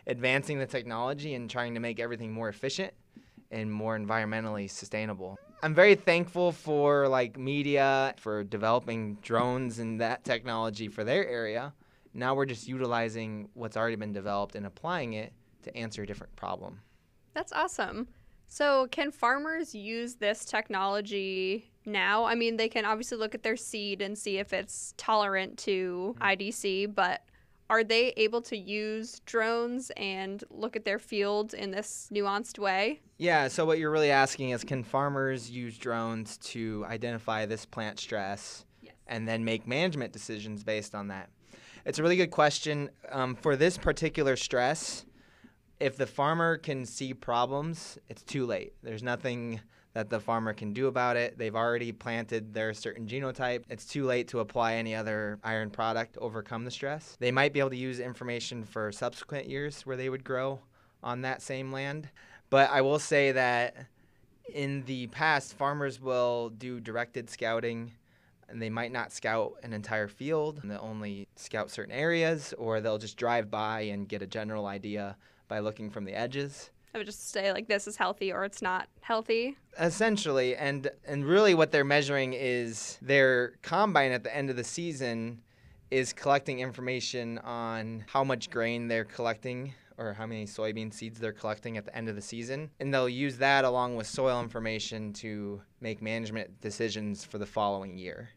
advancing 0.08 0.58
the 0.58 0.66
technology 0.66 1.34
and 1.34 1.48
trying 1.48 1.74
to 1.74 1.80
make 1.80 2.00
everything 2.00 2.32
more 2.32 2.48
efficient 2.48 2.92
and 3.52 3.70
more 3.70 3.96
environmentally 3.96 4.68
sustainable. 4.68 5.38
I'm 5.62 5.74
very 5.74 5.94
thankful 5.94 6.50
for 6.50 7.06
like 7.06 7.38
media 7.38 8.14
for 8.18 8.42
developing 8.42 9.16
drones 9.22 9.78
and 9.78 10.00
that 10.00 10.24
technology 10.24 10.88
for 10.88 11.04
their 11.04 11.26
area. 11.26 11.72
Now 12.14 12.34
we're 12.34 12.46
just 12.46 12.66
utilizing 12.66 13.48
what's 13.54 13.76
already 13.76 13.96
been 13.96 14.12
developed 14.12 14.56
and 14.56 14.66
applying 14.66 15.12
it 15.12 15.32
to 15.62 15.76
answer 15.76 16.02
a 16.02 16.06
different 16.06 16.34
problem. 16.34 16.80
That's 17.32 17.52
awesome. 17.52 18.08
So, 18.48 18.86
can 18.90 19.10
farmers 19.10 19.74
use 19.74 20.16
this 20.16 20.44
technology 20.44 21.70
now? 21.86 22.24
I 22.24 22.34
mean, 22.34 22.58
they 22.58 22.68
can 22.68 22.84
obviously 22.84 23.16
look 23.16 23.34
at 23.34 23.42
their 23.42 23.56
seed 23.56 24.02
and 24.02 24.18
see 24.18 24.36
if 24.36 24.52
it's 24.52 24.92
tolerant 24.98 25.56
to 25.60 26.14
mm-hmm. 26.18 26.22
IDC, 26.22 26.94
but 26.94 27.22
are 27.72 27.82
they 27.82 28.12
able 28.18 28.42
to 28.42 28.54
use 28.54 29.20
drones 29.20 29.90
and 29.96 30.44
look 30.50 30.76
at 30.76 30.84
their 30.84 30.98
fields 30.98 31.54
in 31.54 31.70
this 31.70 32.10
nuanced 32.12 32.58
way? 32.58 33.00
Yeah, 33.16 33.48
so 33.48 33.64
what 33.64 33.78
you're 33.78 33.90
really 33.90 34.10
asking 34.10 34.50
is 34.50 34.62
can 34.62 34.84
farmers 34.84 35.50
use 35.50 35.78
drones 35.78 36.36
to 36.38 36.84
identify 36.86 37.46
this 37.46 37.64
plant 37.64 37.98
stress 37.98 38.66
yes. 38.82 38.92
and 39.06 39.26
then 39.26 39.42
make 39.42 39.66
management 39.66 40.12
decisions 40.12 40.62
based 40.62 40.94
on 40.94 41.08
that? 41.08 41.30
It's 41.86 41.98
a 41.98 42.02
really 42.02 42.16
good 42.16 42.30
question. 42.30 42.90
Um, 43.10 43.34
for 43.34 43.56
this 43.56 43.78
particular 43.78 44.36
stress, 44.36 45.06
if 45.80 45.96
the 45.96 46.06
farmer 46.06 46.58
can 46.58 46.84
see 46.84 47.14
problems, 47.14 47.96
it's 48.10 48.22
too 48.22 48.44
late. 48.44 48.74
There's 48.82 49.02
nothing 49.02 49.62
that 49.94 50.08
the 50.08 50.20
farmer 50.20 50.52
can 50.52 50.72
do 50.72 50.86
about 50.86 51.16
it. 51.16 51.36
They've 51.36 51.54
already 51.54 51.92
planted 51.92 52.54
their 52.54 52.72
certain 52.72 53.06
genotype. 53.06 53.64
It's 53.68 53.84
too 53.84 54.04
late 54.04 54.28
to 54.28 54.40
apply 54.40 54.74
any 54.74 54.94
other 54.94 55.38
iron 55.44 55.70
product 55.70 56.14
to 56.14 56.20
overcome 56.20 56.64
the 56.64 56.70
stress. 56.70 57.16
They 57.20 57.30
might 57.30 57.52
be 57.52 57.60
able 57.60 57.70
to 57.70 57.76
use 57.76 58.00
information 58.00 58.64
for 58.64 58.90
subsequent 58.92 59.48
years 59.48 59.82
where 59.82 59.96
they 59.96 60.08
would 60.08 60.24
grow 60.24 60.60
on 61.02 61.22
that 61.22 61.42
same 61.42 61.72
land. 61.72 62.08
But 62.48 62.70
I 62.70 62.80
will 62.80 62.98
say 62.98 63.32
that 63.32 63.86
in 64.52 64.84
the 64.84 65.06
past, 65.08 65.54
farmers 65.54 66.00
will 66.00 66.50
do 66.50 66.80
directed 66.80 67.28
scouting 67.30 67.92
and 68.48 68.60
they 68.60 68.70
might 68.70 68.92
not 68.92 69.12
scout 69.12 69.54
an 69.62 69.72
entire 69.72 70.08
field 70.08 70.60
they'll 70.62 70.78
only 70.82 71.26
scout 71.36 71.70
certain 71.70 71.94
areas 71.94 72.52
or 72.58 72.80
they'll 72.80 72.98
just 72.98 73.16
drive 73.16 73.50
by 73.50 73.80
and 73.80 74.08
get 74.08 74.20
a 74.20 74.26
general 74.26 74.66
idea 74.66 75.16
by 75.48 75.58
looking 75.58 75.90
from 75.90 76.04
the 76.04 76.14
edges. 76.14 76.70
I 76.94 76.98
would 76.98 77.06
just 77.06 77.30
say 77.30 77.52
like 77.52 77.68
this 77.68 77.86
is 77.86 77.96
healthy 77.96 78.32
or 78.32 78.44
it's 78.44 78.60
not 78.60 78.88
healthy. 79.00 79.56
Essentially, 79.80 80.56
and 80.56 80.90
and 81.06 81.24
really 81.24 81.54
what 81.54 81.72
they're 81.72 81.84
measuring 81.84 82.34
is 82.34 82.98
their 83.00 83.54
combine 83.62 84.12
at 84.12 84.24
the 84.24 84.34
end 84.34 84.50
of 84.50 84.56
the 84.56 84.64
season 84.64 85.40
is 85.90 86.12
collecting 86.12 86.60
information 86.60 87.38
on 87.38 88.04
how 88.08 88.24
much 88.24 88.50
grain 88.50 88.88
they're 88.88 89.04
collecting 89.04 89.74
or 89.98 90.14
how 90.14 90.26
many 90.26 90.46
soybean 90.46 90.92
seeds 90.92 91.18
they're 91.18 91.32
collecting 91.32 91.76
at 91.76 91.84
the 91.84 91.94
end 91.94 92.08
of 92.08 92.14
the 92.14 92.22
season. 92.22 92.70
And 92.80 92.92
they'll 92.92 93.08
use 93.08 93.36
that 93.38 93.64
along 93.64 93.96
with 93.96 94.06
soil 94.06 94.40
information 94.40 95.12
to 95.14 95.60
make 95.80 96.00
management 96.00 96.60
decisions 96.60 97.24
for 97.24 97.38
the 97.38 97.46
following 97.46 97.98
year. 97.98 98.30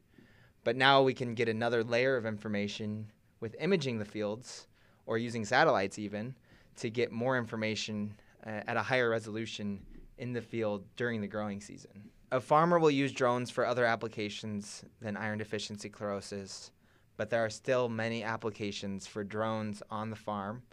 But 0.63 0.76
now 0.76 1.02
we 1.02 1.13
can 1.13 1.34
get 1.34 1.48
another 1.48 1.84
layer 1.84 2.18
of 2.18 2.26
information 2.26 3.12
with 3.39 3.56
imaging 3.60 4.00
the 4.00 4.06
fields 4.06 4.68
or 5.06 5.18
using 5.18 5.46
satellites 5.46 5.98
even 5.98 6.36
to 6.78 6.89
get 6.89 7.12
more 7.12 7.38
information 7.38 8.15
uh, 8.46 8.62
at 8.68 8.78
a 8.78 8.82
higher 8.82 9.10
resolution 9.10 9.82
in 10.18 10.34
the 10.34 10.42
field 10.42 10.84
during 10.96 11.22
the 11.22 11.28
growing 11.28 11.62
season. 11.62 12.10
A 12.32 12.40
farmer 12.40 12.80
will 12.80 12.92
use 12.92 13.12
drones 13.12 13.52
for 13.52 13.66
other 13.66 13.86
applications 13.86 14.84
than 15.02 15.16
iron 15.18 15.38
deficiency 15.38 15.90
chlorosis, 15.90 16.72
but 17.18 17.30
there 17.30 17.44
are 17.44 17.50
still 17.50 17.88
many 17.90 18.24
applications 18.24 19.08
for 19.08 19.24
drones 19.24 19.82
on 19.90 20.10
the 20.10 20.16
farm. 20.16 20.64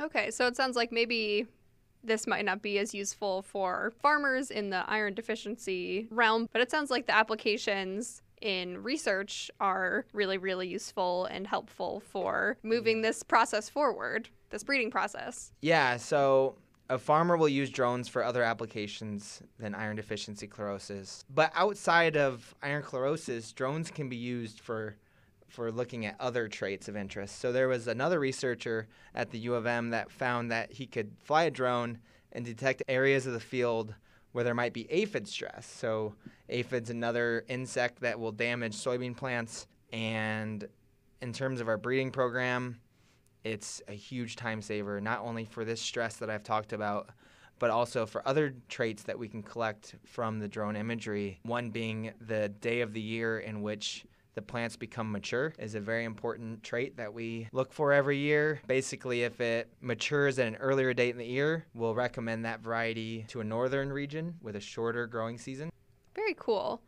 Okay, 0.00 0.30
so 0.30 0.46
it 0.46 0.56
sounds 0.56 0.76
like 0.76 0.90
maybe 0.90 1.46
this 2.02 2.26
might 2.26 2.44
not 2.44 2.62
be 2.62 2.78
as 2.78 2.94
useful 2.94 3.42
for 3.42 3.92
farmers 4.00 4.50
in 4.50 4.70
the 4.70 4.88
iron 4.88 5.14
deficiency 5.14 6.08
realm, 6.10 6.48
but 6.52 6.62
it 6.62 6.70
sounds 6.70 6.90
like 6.90 7.06
the 7.06 7.14
applications 7.14 8.22
in 8.40 8.82
research 8.82 9.50
are 9.60 10.06
really, 10.14 10.38
really 10.38 10.66
useful 10.66 11.26
and 11.26 11.46
helpful 11.46 12.00
for 12.00 12.56
moving 12.62 13.02
this 13.02 13.22
process 13.22 13.68
forward, 13.68 14.30
this 14.48 14.64
breeding 14.64 14.90
process. 14.90 15.52
Yeah, 15.60 15.98
so 15.98 16.56
a 16.90 16.98
farmer 16.98 17.36
will 17.36 17.48
use 17.48 17.70
drones 17.70 18.08
for 18.08 18.24
other 18.24 18.42
applications 18.42 19.42
than 19.60 19.76
iron 19.76 19.94
deficiency 19.94 20.48
chlorosis. 20.48 21.22
But 21.32 21.52
outside 21.54 22.16
of 22.16 22.52
iron 22.62 22.82
chlorosis, 22.82 23.54
drones 23.54 23.90
can 23.90 24.08
be 24.08 24.16
used 24.16 24.60
for 24.60 24.96
for 25.48 25.72
looking 25.72 26.06
at 26.06 26.14
other 26.20 26.46
traits 26.46 26.86
of 26.86 26.96
interest. 26.96 27.40
So 27.40 27.50
there 27.50 27.66
was 27.66 27.88
another 27.88 28.20
researcher 28.20 28.86
at 29.16 29.30
the 29.30 29.38
U 29.40 29.54
of 29.54 29.66
M 29.66 29.90
that 29.90 30.10
found 30.10 30.52
that 30.52 30.72
he 30.72 30.86
could 30.86 31.10
fly 31.24 31.44
a 31.44 31.50
drone 31.50 31.98
and 32.32 32.44
detect 32.44 32.84
areas 32.86 33.26
of 33.26 33.32
the 33.32 33.40
field 33.40 33.94
where 34.30 34.44
there 34.44 34.54
might 34.54 34.72
be 34.72 34.88
aphid 34.92 35.26
stress. 35.26 35.66
So 35.66 36.14
aphid's 36.48 36.90
another 36.90 37.44
insect 37.48 38.00
that 38.02 38.20
will 38.20 38.30
damage 38.30 38.76
soybean 38.76 39.16
plants 39.16 39.66
and 39.92 40.68
in 41.20 41.32
terms 41.32 41.60
of 41.60 41.68
our 41.68 41.76
breeding 41.76 42.12
program, 42.12 42.80
it's 43.44 43.82
a 43.88 43.92
huge 43.92 44.36
time 44.36 44.62
saver, 44.62 45.00
not 45.00 45.20
only 45.20 45.44
for 45.44 45.64
this 45.64 45.80
stress 45.80 46.16
that 46.16 46.30
I've 46.30 46.42
talked 46.42 46.72
about, 46.72 47.10
but 47.58 47.70
also 47.70 48.06
for 48.06 48.26
other 48.26 48.54
traits 48.68 49.02
that 49.04 49.18
we 49.18 49.28
can 49.28 49.42
collect 49.42 49.94
from 50.04 50.38
the 50.38 50.48
drone 50.48 50.76
imagery. 50.76 51.40
One 51.42 51.70
being 51.70 52.12
the 52.20 52.48
day 52.48 52.80
of 52.80 52.92
the 52.92 53.00
year 53.00 53.38
in 53.38 53.62
which 53.62 54.04
the 54.34 54.42
plants 54.42 54.76
become 54.76 55.10
mature 55.10 55.52
is 55.58 55.74
a 55.74 55.80
very 55.80 56.04
important 56.04 56.62
trait 56.62 56.96
that 56.96 57.12
we 57.12 57.48
look 57.52 57.72
for 57.72 57.92
every 57.92 58.16
year. 58.16 58.60
Basically, 58.66 59.24
if 59.24 59.40
it 59.40 59.68
matures 59.80 60.38
at 60.38 60.46
an 60.46 60.56
earlier 60.56 60.94
date 60.94 61.10
in 61.10 61.18
the 61.18 61.26
year, 61.26 61.66
we'll 61.74 61.94
recommend 61.94 62.44
that 62.44 62.60
variety 62.60 63.24
to 63.28 63.40
a 63.40 63.44
northern 63.44 63.92
region 63.92 64.34
with 64.40 64.56
a 64.56 64.60
shorter 64.60 65.06
growing 65.06 65.36
season. 65.36 65.70
Very 66.14 66.34
cool. 66.38 66.80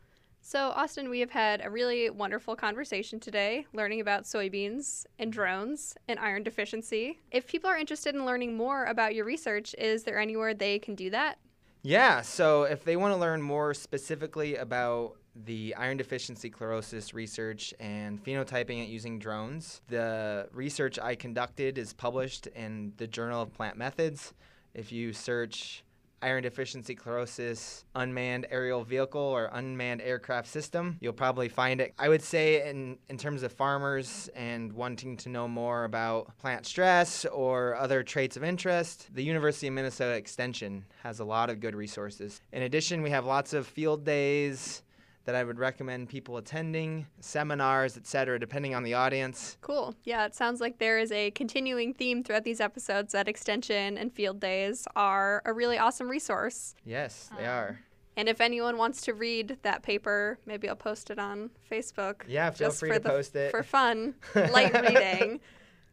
So, 0.44 0.70
Austin, 0.70 1.08
we 1.08 1.20
have 1.20 1.30
had 1.30 1.64
a 1.64 1.70
really 1.70 2.10
wonderful 2.10 2.56
conversation 2.56 3.20
today 3.20 3.64
learning 3.72 4.00
about 4.00 4.24
soybeans 4.24 5.06
and 5.20 5.32
drones 5.32 5.94
and 6.08 6.18
iron 6.18 6.42
deficiency. 6.42 7.20
If 7.30 7.46
people 7.46 7.70
are 7.70 7.76
interested 7.76 8.16
in 8.16 8.26
learning 8.26 8.56
more 8.56 8.86
about 8.86 9.14
your 9.14 9.24
research, 9.24 9.72
is 9.78 10.02
there 10.02 10.18
anywhere 10.18 10.52
they 10.52 10.80
can 10.80 10.96
do 10.96 11.10
that? 11.10 11.38
Yeah, 11.82 12.22
so 12.22 12.64
if 12.64 12.82
they 12.82 12.96
want 12.96 13.14
to 13.14 13.20
learn 13.20 13.40
more 13.40 13.72
specifically 13.72 14.56
about 14.56 15.16
the 15.36 15.76
iron 15.76 15.96
deficiency 15.96 16.50
chlorosis 16.50 17.14
research 17.14 17.72
and 17.78 18.22
phenotyping 18.22 18.82
it 18.82 18.88
using 18.88 19.20
drones, 19.20 19.80
the 19.86 20.48
research 20.52 20.98
I 20.98 21.14
conducted 21.14 21.78
is 21.78 21.92
published 21.92 22.48
in 22.48 22.94
the 22.96 23.06
Journal 23.06 23.42
of 23.42 23.54
Plant 23.54 23.76
Methods. 23.76 24.34
If 24.74 24.90
you 24.90 25.12
search 25.12 25.84
iron 26.22 26.42
deficiency 26.42 26.94
chlorosis 26.94 27.84
unmanned 27.94 28.46
aerial 28.50 28.84
vehicle 28.84 29.20
or 29.20 29.50
unmanned 29.52 30.00
aircraft 30.00 30.48
system. 30.48 30.96
You'll 31.00 31.12
probably 31.12 31.48
find 31.48 31.80
it. 31.80 31.94
I 31.98 32.08
would 32.08 32.22
say, 32.22 32.68
in, 32.68 32.98
in 33.08 33.18
terms 33.18 33.42
of 33.42 33.52
farmers 33.52 34.30
and 34.34 34.72
wanting 34.72 35.16
to 35.18 35.28
know 35.28 35.48
more 35.48 35.84
about 35.84 36.36
plant 36.38 36.66
stress 36.66 37.24
or 37.26 37.76
other 37.76 38.02
traits 38.02 38.36
of 38.36 38.44
interest, 38.44 39.08
the 39.14 39.22
University 39.22 39.66
of 39.66 39.74
Minnesota 39.74 40.14
Extension 40.14 40.84
has 41.02 41.20
a 41.20 41.24
lot 41.24 41.50
of 41.50 41.60
good 41.60 41.74
resources. 41.74 42.40
In 42.52 42.62
addition, 42.62 43.02
we 43.02 43.10
have 43.10 43.26
lots 43.26 43.52
of 43.52 43.66
field 43.66 44.04
days 44.04 44.82
that 45.24 45.34
I 45.34 45.44
would 45.44 45.58
recommend 45.58 46.08
people 46.08 46.36
attending, 46.36 47.06
seminars, 47.20 47.96
etc., 47.96 48.38
depending 48.38 48.74
on 48.74 48.82
the 48.82 48.94
audience. 48.94 49.56
Cool. 49.60 49.94
Yeah, 50.04 50.26
it 50.26 50.34
sounds 50.34 50.60
like 50.60 50.78
there 50.78 50.98
is 50.98 51.12
a 51.12 51.30
continuing 51.32 51.94
theme 51.94 52.22
throughout 52.22 52.44
these 52.44 52.60
episodes 52.60 53.12
that 53.12 53.28
extension 53.28 53.98
and 53.98 54.12
field 54.12 54.40
days 54.40 54.86
are 54.96 55.42
a 55.44 55.52
really 55.52 55.78
awesome 55.78 56.08
resource. 56.08 56.74
Yes, 56.84 57.30
they 57.36 57.44
um, 57.44 57.50
are. 57.50 57.80
And 58.16 58.28
if 58.28 58.40
anyone 58.40 58.76
wants 58.76 59.00
to 59.02 59.14
read 59.14 59.56
that 59.62 59.82
paper, 59.82 60.38
maybe 60.44 60.68
I'll 60.68 60.76
post 60.76 61.10
it 61.10 61.18
on 61.18 61.50
Facebook. 61.70 62.22
Yeah, 62.28 62.50
feel 62.50 62.70
free 62.70 62.90
to 62.90 62.98
the, 62.98 63.08
post 63.08 63.34
it. 63.36 63.50
For 63.50 63.62
fun, 63.62 64.14
light 64.34 64.72
reading. 64.82 65.40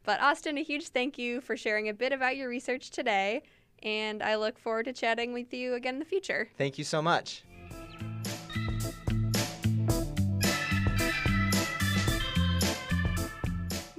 But 0.04 0.22
Austin, 0.22 0.58
a 0.58 0.64
huge 0.64 0.90
thank 0.90 1.18
you 1.18 1.40
for 1.40 1.56
sharing 1.56 1.88
a 1.88 1.94
bit 1.94 2.12
about 2.12 2.36
your 2.36 2.50
research 2.50 2.90
today. 2.90 3.44
And 3.84 4.22
I 4.22 4.36
look 4.36 4.60
forward 4.60 4.86
to 4.86 4.94
chatting 4.94 5.32
with 5.32 5.54
you 5.54 5.76
again 5.76 5.96
in 5.96 6.00
the 6.00 6.06
future. 6.06 6.50
Thank 6.58 6.78
you 6.78 6.84
so 6.84 7.02
much. 7.02 7.44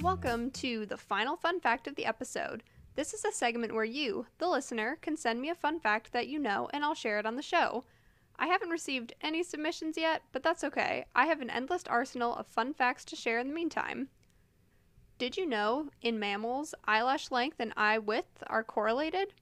Welcome 0.03 0.51
to 0.53 0.87
the 0.87 0.97
final 0.97 1.37
fun 1.37 1.61
fact 1.61 1.87
of 1.87 1.95
the 1.95 2.07
episode. 2.07 2.63
This 2.95 3.13
is 3.13 3.23
a 3.23 3.31
segment 3.31 3.75
where 3.75 3.85
you, 3.85 4.25
the 4.39 4.49
listener, 4.49 4.97
can 5.03 5.15
send 5.15 5.43
me 5.43 5.51
a 5.51 5.55
fun 5.55 5.79
fact 5.79 6.15
that 6.15 6.27
you 6.27 6.39
know 6.39 6.71
and 6.73 6.83
I'll 6.83 6.95
share 6.95 7.19
it 7.19 7.27
on 7.27 7.37
the 7.37 7.43
show. 7.43 7.85
I 8.39 8.47
haven't 8.47 8.71
received 8.71 9.13
any 9.21 9.43
submissions 9.43 9.99
yet, 9.99 10.23
but 10.33 10.43
that's 10.43 10.65
okay. 10.65 11.05
I 11.15 11.27
have 11.27 11.43
an 11.43 11.51
endless 11.51 11.85
arsenal 11.87 12.35
of 12.35 12.47
fun 12.47 12.73
facts 12.73 13.05
to 13.07 13.17
share 13.17 13.39
in 13.41 13.49
the 13.49 13.55
meantime. 13.55 14.09
Did 15.19 15.37
you 15.37 15.45
know 15.45 15.91
in 16.01 16.19
mammals, 16.19 16.75
eyelash 16.87 17.31
length 17.31 17.61
and 17.61 17.75
eye 17.77 17.99
width 17.99 18.43
are 18.47 18.65
correlated? 18.65 19.35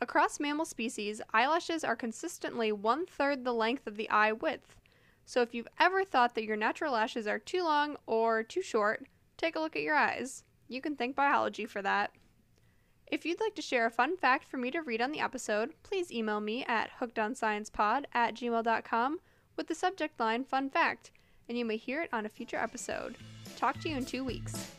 Across 0.00 0.38
mammal 0.38 0.66
species, 0.66 1.20
eyelashes 1.34 1.82
are 1.82 1.96
consistently 1.96 2.70
one 2.70 3.06
third 3.06 3.42
the 3.42 3.52
length 3.52 3.88
of 3.88 3.96
the 3.96 4.08
eye 4.08 4.30
width. 4.30 4.76
So 5.24 5.42
if 5.42 5.52
you've 5.52 5.66
ever 5.80 6.04
thought 6.04 6.36
that 6.36 6.44
your 6.44 6.56
natural 6.56 6.92
lashes 6.92 7.26
are 7.26 7.40
too 7.40 7.64
long 7.64 7.96
or 8.06 8.44
too 8.44 8.62
short, 8.62 9.04
take 9.36 9.56
a 9.56 9.60
look 9.60 9.76
at 9.76 9.82
your 9.82 9.94
eyes. 9.94 10.44
You 10.68 10.80
can 10.80 10.96
thank 10.96 11.14
biology 11.14 11.66
for 11.66 11.82
that. 11.82 12.10
If 13.06 13.24
you'd 13.24 13.40
like 13.40 13.54
to 13.54 13.62
share 13.62 13.86
a 13.86 13.90
fun 13.90 14.16
fact 14.16 14.48
for 14.48 14.56
me 14.56 14.70
to 14.72 14.82
read 14.82 15.00
on 15.00 15.12
the 15.12 15.20
episode, 15.20 15.74
please 15.84 16.10
email 16.10 16.40
me 16.40 16.64
at 16.64 16.90
hookedonsciencepod 17.00 18.04
at 18.12 18.34
gmail.com 18.34 19.20
with 19.56 19.68
the 19.68 19.74
subject 19.74 20.18
line 20.18 20.44
Fun 20.44 20.68
Fact, 20.70 21.12
and 21.48 21.56
you 21.56 21.64
may 21.64 21.76
hear 21.76 22.02
it 22.02 22.10
on 22.12 22.26
a 22.26 22.28
future 22.28 22.56
episode. 22.56 23.16
Talk 23.56 23.80
to 23.80 23.88
you 23.88 23.96
in 23.96 24.04
two 24.04 24.24
weeks. 24.24 24.72